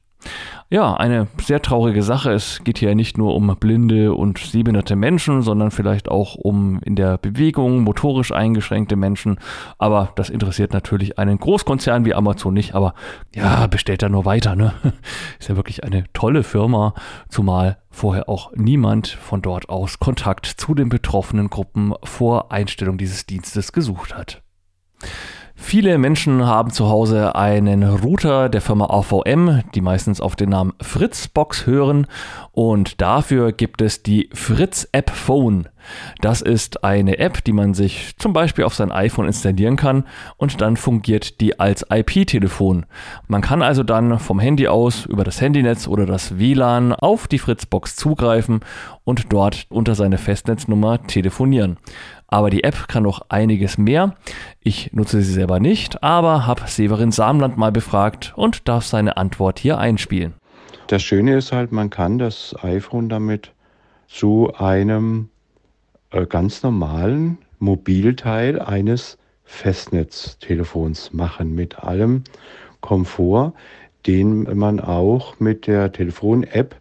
Ja, 0.68 0.94
eine 0.94 1.28
sehr 1.40 1.62
traurige 1.62 2.02
Sache. 2.02 2.32
Es 2.32 2.64
geht 2.64 2.78
hier 2.78 2.92
nicht 2.96 3.16
nur 3.16 3.36
um 3.36 3.54
blinde 3.56 4.14
und 4.14 4.38
sehbehinderte 4.38 4.96
Menschen, 4.96 5.42
sondern 5.42 5.70
vielleicht 5.70 6.08
auch 6.08 6.34
um 6.34 6.80
in 6.84 6.96
der 6.96 7.18
Bewegung 7.18 7.82
motorisch 7.82 8.32
eingeschränkte 8.32 8.96
Menschen. 8.96 9.38
Aber 9.78 10.10
das 10.16 10.28
interessiert 10.28 10.72
natürlich 10.72 11.20
einen 11.20 11.38
Großkonzern 11.38 12.04
wie 12.04 12.14
Amazon 12.14 12.52
nicht. 12.52 12.74
Aber 12.74 12.94
ja, 13.32 13.68
bestellt 13.68 14.02
da 14.02 14.08
nur 14.08 14.24
weiter. 14.24 14.56
Ne? 14.56 14.72
Ist 15.38 15.48
ja 15.48 15.54
wirklich 15.54 15.84
eine 15.84 16.04
tolle 16.12 16.42
Firma, 16.42 16.94
zumal 17.28 17.78
vorher 17.90 18.28
auch 18.28 18.50
niemand 18.56 19.06
von 19.06 19.42
dort 19.42 19.68
aus 19.68 20.00
Kontakt 20.00 20.46
zu 20.46 20.74
den 20.74 20.88
betroffenen 20.88 21.48
Gruppen 21.48 21.94
vor 22.02 22.50
Einstellung 22.50 22.98
dieses 22.98 23.24
Dienstes 23.24 23.72
gesucht 23.72 24.16
hat. 24.16 24.42
Viele 25.58 25.96
Menschen 25.96 26.46
haben 26.46 26.70
zu 26.70 26.88
Hause 26.88 27.34
einen 27.34 27.82
Router 27.82 28.48
der 28.50 28.60
Firma 28.60 28.86
AVM, 28.90 29.62
die 29.74 29.80
meistens 29.80 30.20
auf 30.20 30.36
den 30.36 30.50
Namen 30.50 30.74
Fritzbox 30.80 31.66
hören 31.66 32.06
und 32.52 33.00
dafür 33.00 33.52
gibt 33.52 33.80
es 33.80 34.02
die 34.02 34.28
Fritz 34.32 34.86
App 34.92 35.10
Phone. 35.10 35.68
Das 36.20 36.40
ist 36.42 36.84
eine 36.84 37.18
App, 37.18 37.44
die 37.44 37.52
man 37.52 37.74
sich 37.74 38.16
zum 38.18 38.32
Beispiel 38.32 38.64
auf 38.64 38.74
sein 38.74 38.92
iPhone 38.92 39.26
installieren 39.26 39.76
kann 39.76 40.04
und 40.36 40.60
dann 40.60 40.76
fungiert 40.76 41.40
die 41.40 41.58
als 41.58 41.86
IP-Telefon. 41.90 42.86
Man 43.28 43.42
kann 43.42 43.62
also 43.62 43.82
dann 43.82 44.18
vom 44.18 44.38
Handy 44.38 44.68
aus 44.68 45.06
über 45.06 45.24
das 45.24 45.40
Handynetz 45.40 45.86
oder 45.88 46.06
das 46.06 46.38
WLAN 46.38 46.92
auf 46.92 47.28
die 47.28 47.38
Fritzbox 47.38 47.96
zugreifen 47.96 48.60
und 49.04 49.32
dort 49.32 49.66
unter 49.68 49.94
seine 49.94 50.18
Festnetznummer 50.18 51.02
telefonieren. 51.06 51.78
Aber 52.28 52.50
die 52.50 52.64
App 52.64 52.88
kann 52.88 53.04
noch 53.04 53.22
einiges 53.28 53.78
mehr. 53.78 54.16
Ich 54.60 54.92
nutze 54.92 55.22
sie 55.22 55.32
selber 55.32 55.60
nicht, 55.60 56.02
aber 56.02 56.46
habe 56.46 56.62
Severin 56.66 57.12
Samland 57.12 57.56
mal 57.56 57.72
befragt 57.72 58.32
und 58.36 58.68
darf 58.68 58.84
seine 58.84 59.16
Antwort 59.16 59.58
hier 59.58 59.78
einspielen. 59.78 60.34
Das 60.88 61.02
Schöne 61.02 61.36
ist 61.36 61.52
halt, 61.52 61.72
man 61.72 61.90
kann 61.90 62.18
das 62.18 62.54
iPhone 62.62 63.08
damit 63.08 63.52
zu 64.08 64.52
einem 64.56 65.30
ganz 66.28 66.62
normalen 66.62 67.38
Mobilteil 67.58 68.60
eines 68.60 69.18
Festnetztelefons 69.44 71.12
machen 71.12 71.54
mit 71.54 71.78
allem 71.78 72.24
Komfort, 72.80 73.52
den 74.06 74.56
man 74.56 74.80
auch 74.80 75.40
mit 75.40 75.66
der 75.66 75.92
Telefon-App 75.92 76.76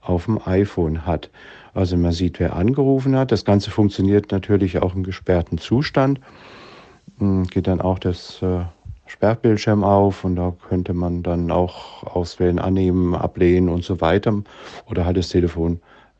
auf 0.00 0.24
dem 0.24 0.40
iPhone 0.44 1.06
hat. 1.06 1.30
Also 1.74 1.96
man 1.96 2.12
sieht, 2.12 2.40
wer 2.40 2.56
angerufen 2.56 3.16
hat. 3.16 3.30
Das 3.30 3.44
Ganze 3.44 3.70
funktioniert 3.70 4.32
natürlich 4.32 4.78
auch 4.78 4.94
im 4.94 5.04
gesperrten 5.04 5.58
Zustand. 5.58 6.20
Hm, 7.18 7.44
geht 7.44 7.66
dann 7.66 7.80
auch 7.80 7.98
das 7.98 8.42
äh, 8.42 8.60
Sperrbildschirm 9.06 9.84
auf 9.84 10.24
und 10.24 10.36
da 10.36 10.54
könnte 10.68 10.92
man 10.94 11.22
dann 11.22 11.50
auch 11.50 12.02
auswählen, 12.02 12.58
annehmen, 12.58 13.14
ablehnen 13.14 13.68
und 13.68 13.84
so 13.84 14.00
weiter. 14.00 14.42
Oder 14.86 15.04
halt 15.04 15.16
das 15.16 15.28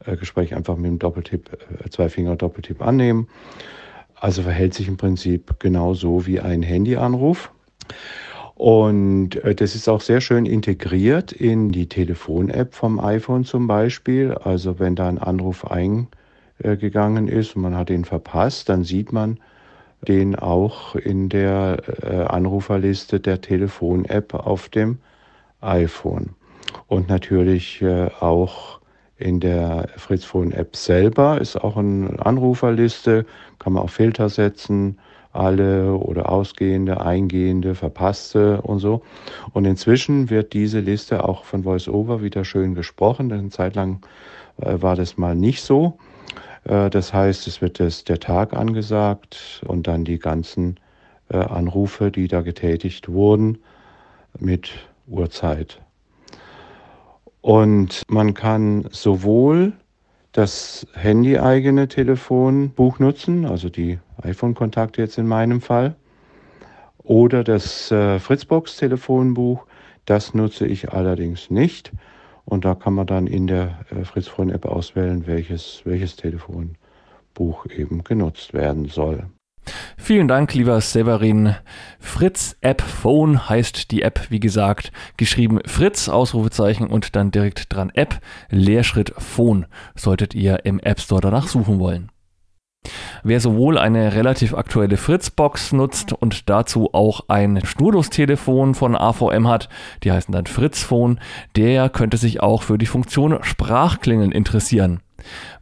Telefongespräch 0.05 0.55
einfach 0.55 0.77
mit 0.77 0.87
dem 0.87 0.99
Doppeltipp, 0.99 1.51
äh, 1.85 1.91
zwei 1.91 2.09
Finger 2.09 2.37
Doppeltipp 2.37 2.83
annehmen. 2.83 3.29
Also 4.15 4.43
verhält 4.43 4.75
sich 4.75 4.89
im 4.89 4.97
Prinzip 4.97 5.61
genauso 5.61 6.27
wie 6.27 6.41
ein 6.41 6.63
Handyanruf. 6.63 7.53
Und 8.55 9.37
äh, 9.45 9.55
das 9.55 9.75
ist 9.75 9.89
auch 9.89 10.01
sehr 10.01 10.21
schön 10.21 10.47
integriert 10.47 11.33
in 11.33 11.71
die 11.71 11.89
Telefon-App 11.89 12.75
vom 12.75 12.99
iPhone 12.99 13.45
zum 13.45 13.67
Beispiel. 13.67 14.33
Also 14.33 14.79
wenn 14.79 14.97
da 14.97 15.09
ein 15.09 15.19
Anruf 15.19 15.65
eingegangen 15.71 17.29
ist 17.29 17.55
und 17.55 17.63
man 17.63 17.77
hat 17.77 17.91
ihn 17.91 18.05
verpasst, 18.05 18.69
dann 18.69 18.85
sieht 18.85 19.13
man 19.13 19.39
den 20.07 20.37
auch 20.37 20.95
in 20.95 21.29
der 21.29 21.83
äh, 22.03 22.25
Anruferliste 22.25 23.19
der 23.21 23.41
Telefon-App 23.41 24.35
auf 24.35 24.69
dem 24.69 24.99
iPhone. 25.61 26.31
Und 26.87 27.09
natürlich 27.09 27.83
äh, 27.83 28.09
auch 28.21 28.78
in 29.19 29.41
der 29.41 29.89
Fritzphone-App 29.97 30.77
selber 30.77 31.41
ist 31.41 31.57
auch 31.57 31.77
eine 31.77 32.25
Anruferliste, 32.25 33.27
kann 33.59 33.73
man 33.73 33.83
auch 33.83 33.91
Filter 33.91 34.29
setzen 34.29 34.99
alle 35.33 35.95
oder 35.95 36.31
ausgehende, 36.31 37.01
eingehende, 37.01 37.75
verpasste 37.75 38.63
und 38.63 38.79
so. 38.79 39.03
Und 39.53 39.65
inzwischen 39.67 40.31
wird 40.31 40.53
diese 40.53 40.81
Liste 40.81 41.25
auch 41.25 41.45
von 41.45 41.65
VoiceOver 41.65 42.23
wieder 42.23 42.45
schön 42.45 42.75
gesprochen, 42.75 43.29
denn 43.29 43.39
eine 43.41 43.51
Zeit 43.51 43.75
lang 43.75 44.01
äh, 44.61 44.81
war 44.81 44.97
das 44.97 45.17
mal 45.17 45.35
nicht 45.35 45.63
so. 45.63 45.99
Äh, 46.65 46.91
das 46.91 47.13
heißt, 47.13 47.47
es 47.47 47.61
wird 47.61 47.79
das, 47.79 48.05
der 48.05 48.21
Tag 48.21 48.55
angesagt 48.55 49.63
und 49.67 49.87
dann 49.87 50.05
die 50.05 50.19
ganzen 50.19 50.81
äh, 51.29 51.37
Anrufe, 51.37 52.11
die 52.11 52.29
da 52.29 52.41
getätigt 52.41 53.09
wurden, 53.09 53.59
mit 54.39 54.71
Uhrzeit. 55.07 55.81
Und 57.41 58.03
man 58.09 58.35
kann 58.35 58.89
sowohl 58.91 59.73
das 60.33 60.87
handyeigene 60.95 61.89
Telefonbuch 61.89 62.99
nutzen, 62.99 63.45
also 63.45 63.69
die 63.69 63.99
iPhone-Kontakte 64.23 65.01
jetzt 65.01 65.19
in 65.19 65.27
meinem 65.27 65.61
Fall, 65.61 65.97
oder 67.03 67.43
das 67.43 67.91
äh, 67.91 68.19
Fritzbox-Telefonbuch. 68.19 69.67
Das 70.05 70.35
nutze 70.35 70.67
ich 70.67 70.93
allerdings 70.93 71.51
nicht. 71.51 71.93
Und 72.45 72.65
da 72.65 72.75
kann 72.75 72.95
man 72.95 73.07
dann 73.07 73.27
in 73.27 73.47
der 73.47 73.79
äh, 73.91 74.05
Fritzphone-App 74.05 74.67
auswählen, 74.67 75.27
welches, 75.27 75.83
welches 75.85 76.17
Telefonbuch 76.17 77.67
eben 77.75 78.05
genutzt 78.05 78.53
werden 78.53 78.87
soll. 78.87 79.27
Vielen 79.97 80.29
Dank, 80.29 80.55
lieber 80.55 80.81
Severin. 80.81 81.55
Fritz 81.99 82.57
App 82.61 82.81
Phone 82.81 83.49
heißt 83.49 83.91
die 83.91 84.03
App, 84.03 84.31
wie 84.31 84.41
gesagt, 84.41 84.93
geschrieben 85.17 85.61
Fritz, 85.67 86.09
Ausrufezeichen 86.09 86.87
und 86.87 87.17
dann 87.17 87.31
direkt 87.31 87.73
dran 87.73 87.91
App, 87.95 88.21
Leerschritt 88.49 89.13
Phone, 89.19 89.67
solltet 89.95 90.35
ihr 90.35 90.65
im 90.65 90.81
App 90.81 91.01
Store 91.01 91.21
danach 91.21 91.49
suchen 91.49 91.79
wollen. 91.79 92.11
Wer 93.23 93.41
sowohl 93.41 93.77
eine 93.77 94.15
relativ 94.15 94.55
aktuelle 94.55 94.97
Fritzbox 94.97 95.73
nutzt 95.73 96.13
und 96.13 96.49
dazu 96.49 96.91
auch 96.95 97.29
ein 97.29 97.61
Schnurlos-Telefon 97.65 98.75
von 98.75 98.97
AVM 98.97 99.49
hat, 99.49 99.69
die 100.05 100.13
heißen 100.13 100.33
dann 100.33 100.47
Fritzphone, 100.47 101.21
der 101.57 101.89
könnte 101.89 102.17
sich 102.17 102.41
auch 102.41 102.63
für 102.63 102.79
die 102.79 102.87
Funktion 102.87 103.39
Sprachklingeln 103.43 104.33
interessieren. 104.33 105.01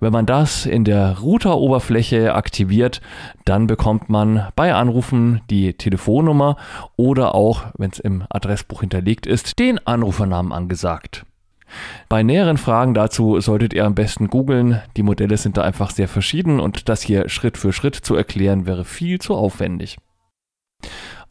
Wenn 0.01 0.13
man 0.13 0.27
das 0.27 0.67
in 0.67 0.85
der 0.85 1.19
Routeroberfläche 1.19 2.35
aktiviert, 2.35 3.01
dann 3.45 3.67
bekommt 3.67 4.09
man 4.09 4.49
bei 4.55 4.75
Anrufen 4.75 5.41
die 5.51 5.75
Telefonnummer 5.75 6.57
oder 6.97 7.35
auch, 7.35 7.65
wenn 7.77 7.91
es 7.91 7.99
im 7.99 8.25
Adressbuch 8.29 8.81
hinterlegt 8.81 9.27
ist, 9.27 9.59
den 9.59 9.85
Anrufernamen 9.87 10.53
angesagt. 10.53 11.25
Bei 12.09 12.23
näheren 12.23 12.59
Fragen 12.59 12.95
dazu 12.95 13.41
solltet 13.41 13.75
ihr 13.75 13.85
am 13.85 13.95
besten 13.95 14.29
googeln. 14.29 14.81
Die 14.97 15.03
Modelle 15.03 15.37
sind 15.37 15.57
da 15.57 15.63
einfach 15.63 15.91
sehr 15.91 16.09
verschieden 16.09 16.61
und 16.61 16.89
das 16.89 17.03
hier 17.03 17.29
Schritt 17.29 17.59
für 17.59 17.73
Schritt 17.73 17.97
zu 17.97 18.15
erklären 18.15 18.67
wäre 18.67 18.85
viel 18.85 19.21
zu 19.21 19.35
aufwendig. 19.35 19.97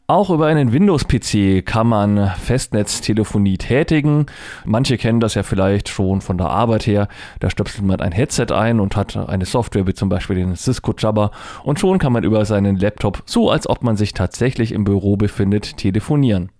Auch 0.08 0.30
über 0.30 0.46
einen 0.46 0.72
Windows-PC 0.72 1.66
kann 1.66 1.88
man 1.88 2.30
Festnetztelefonie 2.40 3.58
tätigen. 3.58 4.26
Manche 4.64 4.98
kennen 4.98 5.18
das 5.18 5.34
ja 5.34 5.42
vielleicht 5.42 5.88
schon 5.88 6.20
von 6.20 6.38
der 6.38 6.48
Arbeit 6.48 6.86
her. 6.86 7.08
Da 7.40 7.50
stöpselt 7.50 7.84
man 7.84 8.00
ein 8.00 8.12
Headset 8.12 8.52
ein 8.52 8.78
und 8.78 8.94
hat 8.94 9.16
eine 9.16 9.44
Software 9.46 9.88
wie 9.88 9.94
zum 9.94 10.08
Beispiel 10.08 10.36
den 10.36 10.54
Cisco 10.54 10.94
Jabber 10.96 11.32
und 11.64 11.80
schon 11.80 11.98
kann 11.98 12.12
man 12.12 12.22
über 12.22 12.44
seinen 12.44 12.76
Laptop, 12.76 13.24
so 13.26 13.50
als 13.50 13.68
ob 13.68 13.82
man 13.82 13.96
sich 13.96 14.14
tatsächlich 14.14 14.70
im 14.70 14.84
Büro 14.84 15.16
befindet, 15.16 15.76
telefonieren. 15.76 16.50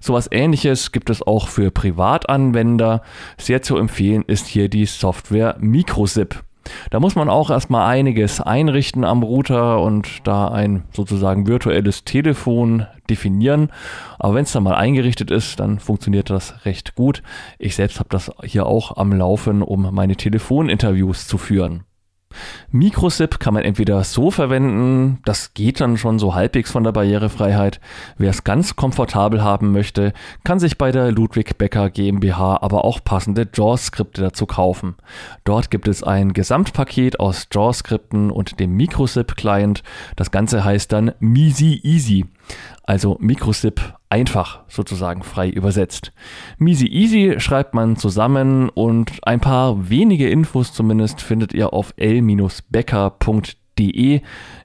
Sowas 0.00 0.28
ähnliches 0.30 0.92
gibt 0.92 1.08
es 1.08 1.22
auch 1.22 1.48
für 1.48 1.70
Privatanwender. 1.70 3.00
Sehr 3.38 3.62
zu 3.62 3.78
empfehlen 3.78 4.24
ist 4.26 4.46
hier 4.46 4.68
die 4.68 4.84
Software 4.84 5.56
MicroSip. 5.58 6.42
Da 6.90 7.00
muss 7.00 7.14
man 7.14 7.28
auch 7.28 7.50
erstmal 7.50 7.90
einiges 7.90 8.40
einrichten 8.40 9.04
am 9.04 9.22
Router 9.22 9.80
und 9.80 10.26
da 10.26 10.48
ein 10.48 10.84
sozusagen 10.92 11.46
virtuelles 11.46 12.04
Telefon 12.04 12.86
definieren. 13.08 13.70
Aber 14.18 14.34
wenn 14.34 14.44
es 14.44 14.52
dann 14.52 14.62
mal 14.62 14.74
eingerichtet 14.74 15.30
ist, 15.30 15.60
dann 15.60 15.78
funktioniert 15.78 16.30
das 16.30 16.64
recht 16.64 16.94
gut. 16.94 17.22
Ich 17.58 17.76
selbst 17.76 17.98
habe 17.98 18.08
das 18.10 18.30
hier 18.44 18.66
auch 18.66 18.96
am 18.96 19.12
Laufen, 19.12 19.62
um 19.62 19.94
meine 19.94 20.16
Telefoninterviews 20.16 21.26
zu 21.26 21.38
führen. 21.38 21.84
Microsip 22.70 23.40
kann 23.40 23.54
man 23.54 23.64
entweder 23.64 24.04
so 24.04 24.30
verwenden, 24.30 25.18
das 25.24 25.54
geht 25.54 25.80
dann 25.80 25.96
schon 25.96 26.18
so 26.18 26.34
halbwegs 26.34 26.70
von 26.70 26.84
der 26.84 26.92
Barrierefreiheit. 26.92 27.80
Wer 28.16 28.30
es 28.30 28.44
ganz 28.44 28.76
komfortabel 28.76 29.42
haben 29.42 29.72
möchte, 29.72 30.12
kann 30.44 30.60
sich 30.60 30.78
bei 30.78 30.92
der 30.92 31.10
Ludwig 31.10 31.58
Becker 31.58 31.90
GmbH 31.90 32.58
aber 32.62 32.84
auch 32.84 33.02
passende 33.02 33.48
JAWS-Skripte 33.52 34.22
dazu 34.22 34.46
kaufen. 34.46 34.94
Dort 35.44 35.70
gibt 35.70 35.88
es 35.88 36.04
ein 36.04 36.32
Gesamtpaket 36.32 37.18
aus 37.18 37.48
JAWS-Skripten 37.52 38.30
und 38.30 38.60
dem 38.60 38.76
Microsip-Client. 38.76 39.82
Das 40.14 40.30
Ganze 40.30 40.64
heißt 40.64 40.92
dann 40.92 41.12
Misi 41.18 41.80
Easy 41.82 42.26
also 42.82 43.16
Microsip 43.20 43.94
einfach 44.08 44.60
sozusagen 44.68 45.22
frei 45.22 45.48
übersetzt. 45.48 46.12
Misi 46.58 46.86
Easy 46.86 47.36
schreibt 47.38 47.72
man 47.74 47.96
zusammen 47.96 48.68
und 48.68 49.12
ein 49.22 49.40
paar 49.40 49.88
wenige 49.88 50.28
Infos 50.28 50.72
zumindest 50.72 51.20
findet 51.22 51.54
ihr 51.54 51.72
auf 51.72 51.94
l-becker.de. 51.96 53.40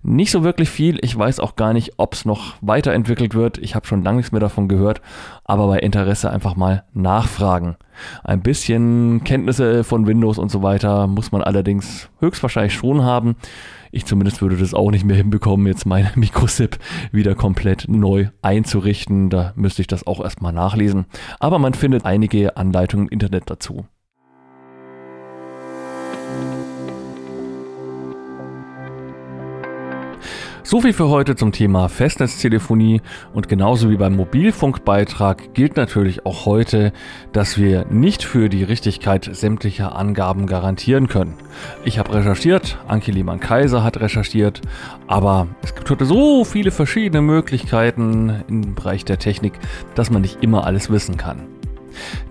Nicht 0.01 0.31
so 0.31 0.43
wirklich 0.43 0.69
viel. 0.69 0.97
Ich 1.01 1.17
weiß 1.17 1.39
auch 1.39 1.55
gar 1.55 1.73
nicht, 1.73 1.93
ob 1.97 2.15
es 2.15 2.25
noch 2.25 2.55
weiterentwickelt 2.61 3.35
wird. 3.35 3.59
Ich 3.59 3.75
habe 3.75 3.85
schon 3.85 4.03
lange 4.03 4.17
nichts 4.17 4.31
mehr 4.31 4.41
davon 4.41 4.67
gehört, 4.67 5.01
aber 5.43 5.67
bei 5.67 5.79
Interesse 5.79 6.31
einfach 6.31 6.55
mal 6.55 6.83
nachfragen. 6.93 7.77
Ein 8.23 8.41
bisschen 8.41 9.23
Kenntnisse 9.23 9.83
von 9.83 10.07
Windows 10.07 10.37
und 10.39 10.49
so 10.49 10.63
weiter 10.63 11.05
muss 11.07 11.31
man 11.31 11.43
allerdings 11.43 12.09
höchstwahrscheinlich 12.19 12.73
schon 12.73 13.03
haben. 13.03 13.35
Ich 13.95 14.05
zumindest 14.05 14.41
würde 14.41 14.57
das 14.57 14.73
auch 14.73 14.91
nicht 14.91 15.05
mehr 15.05 15.15
hinbekommen, 15.15 15.67
jetzt 15.67 15.85
meine 15.85 16.11
Mikrosip 16.15 16.79
wieder 17.13 17.33
komplett 17.33 17.87
neu 17.87 18.27
einzurichten. 18.41 19.29
Da 19.29 19.53
müsste 19.55 19.81
ich 19.83 19.87
das 19.87 20.05
auch 20.05 20.19
erstmal 20.19 20.51
nachlesen. 20.51 21.05
Aber 21.39 21.59
man 21.59 21.73
findet 21.73 22.03
einige 22.03 22.57
Anleitungen 22.57 23.07
im 23.07 23.13
Internet 23.13 23.49
dazu. 23.49 23.85
So 30.67 30.81
viel 30.81 30.93
für 30.93 31.09
heute 31.09 31.35
zum 31.35 31.51
Thema 31.51 31.89
Festnetztelefonie 31.89 32.99
und 33.35 33.47
genauso 33.47 33.91
wie 33.91 33.97
beim 33.97 34.15
Mobilfunkbeitrag 34.15 35.53
gilt 35.53 35.77
natürlich 35.77 36.25
auch 36.25 36.47
heute, 36.47 36.91
dass 37.33 37.59
wir 37.59 37.85
nicht 37.91 38.23
für 38.23 38.49
die 38.49 38.63
Richtigkeit 38.63 39.29
sämtlicher 39.31 39.95
Angaben 39.95 40.47
garantieren 40.47 41.07
können. 41.07 41.35
Ich 41.83 41.99
habe 41.99 42.15
recherchiert, 42.15 42.79
Anke 42.87 43.11
Lehmann-Kaiser 43.11 43.83
hat 43.83 43.99
recherchiert, 43.99 44.61
aber 45.05 45.47
es 45.61 45.75
gibt 45.75 45.87
heute 45.87 46.05
so 46.05 46.43
viele 46.43 46.71
verschiedene 46.71 47.21
Möglichkeiten 47.21 48.43
im 48.47 48.73
Bereich 48.73 49.05
der 49.05 49.19
Technik, 49.19 49.53
dass 49.93 50.09
man 50.09 50.23
nicht 50.23 50.41
immer 50.41 50.65
alles 50.65 50.89
wissen 50.89 51.15
kann. 51.15 51.54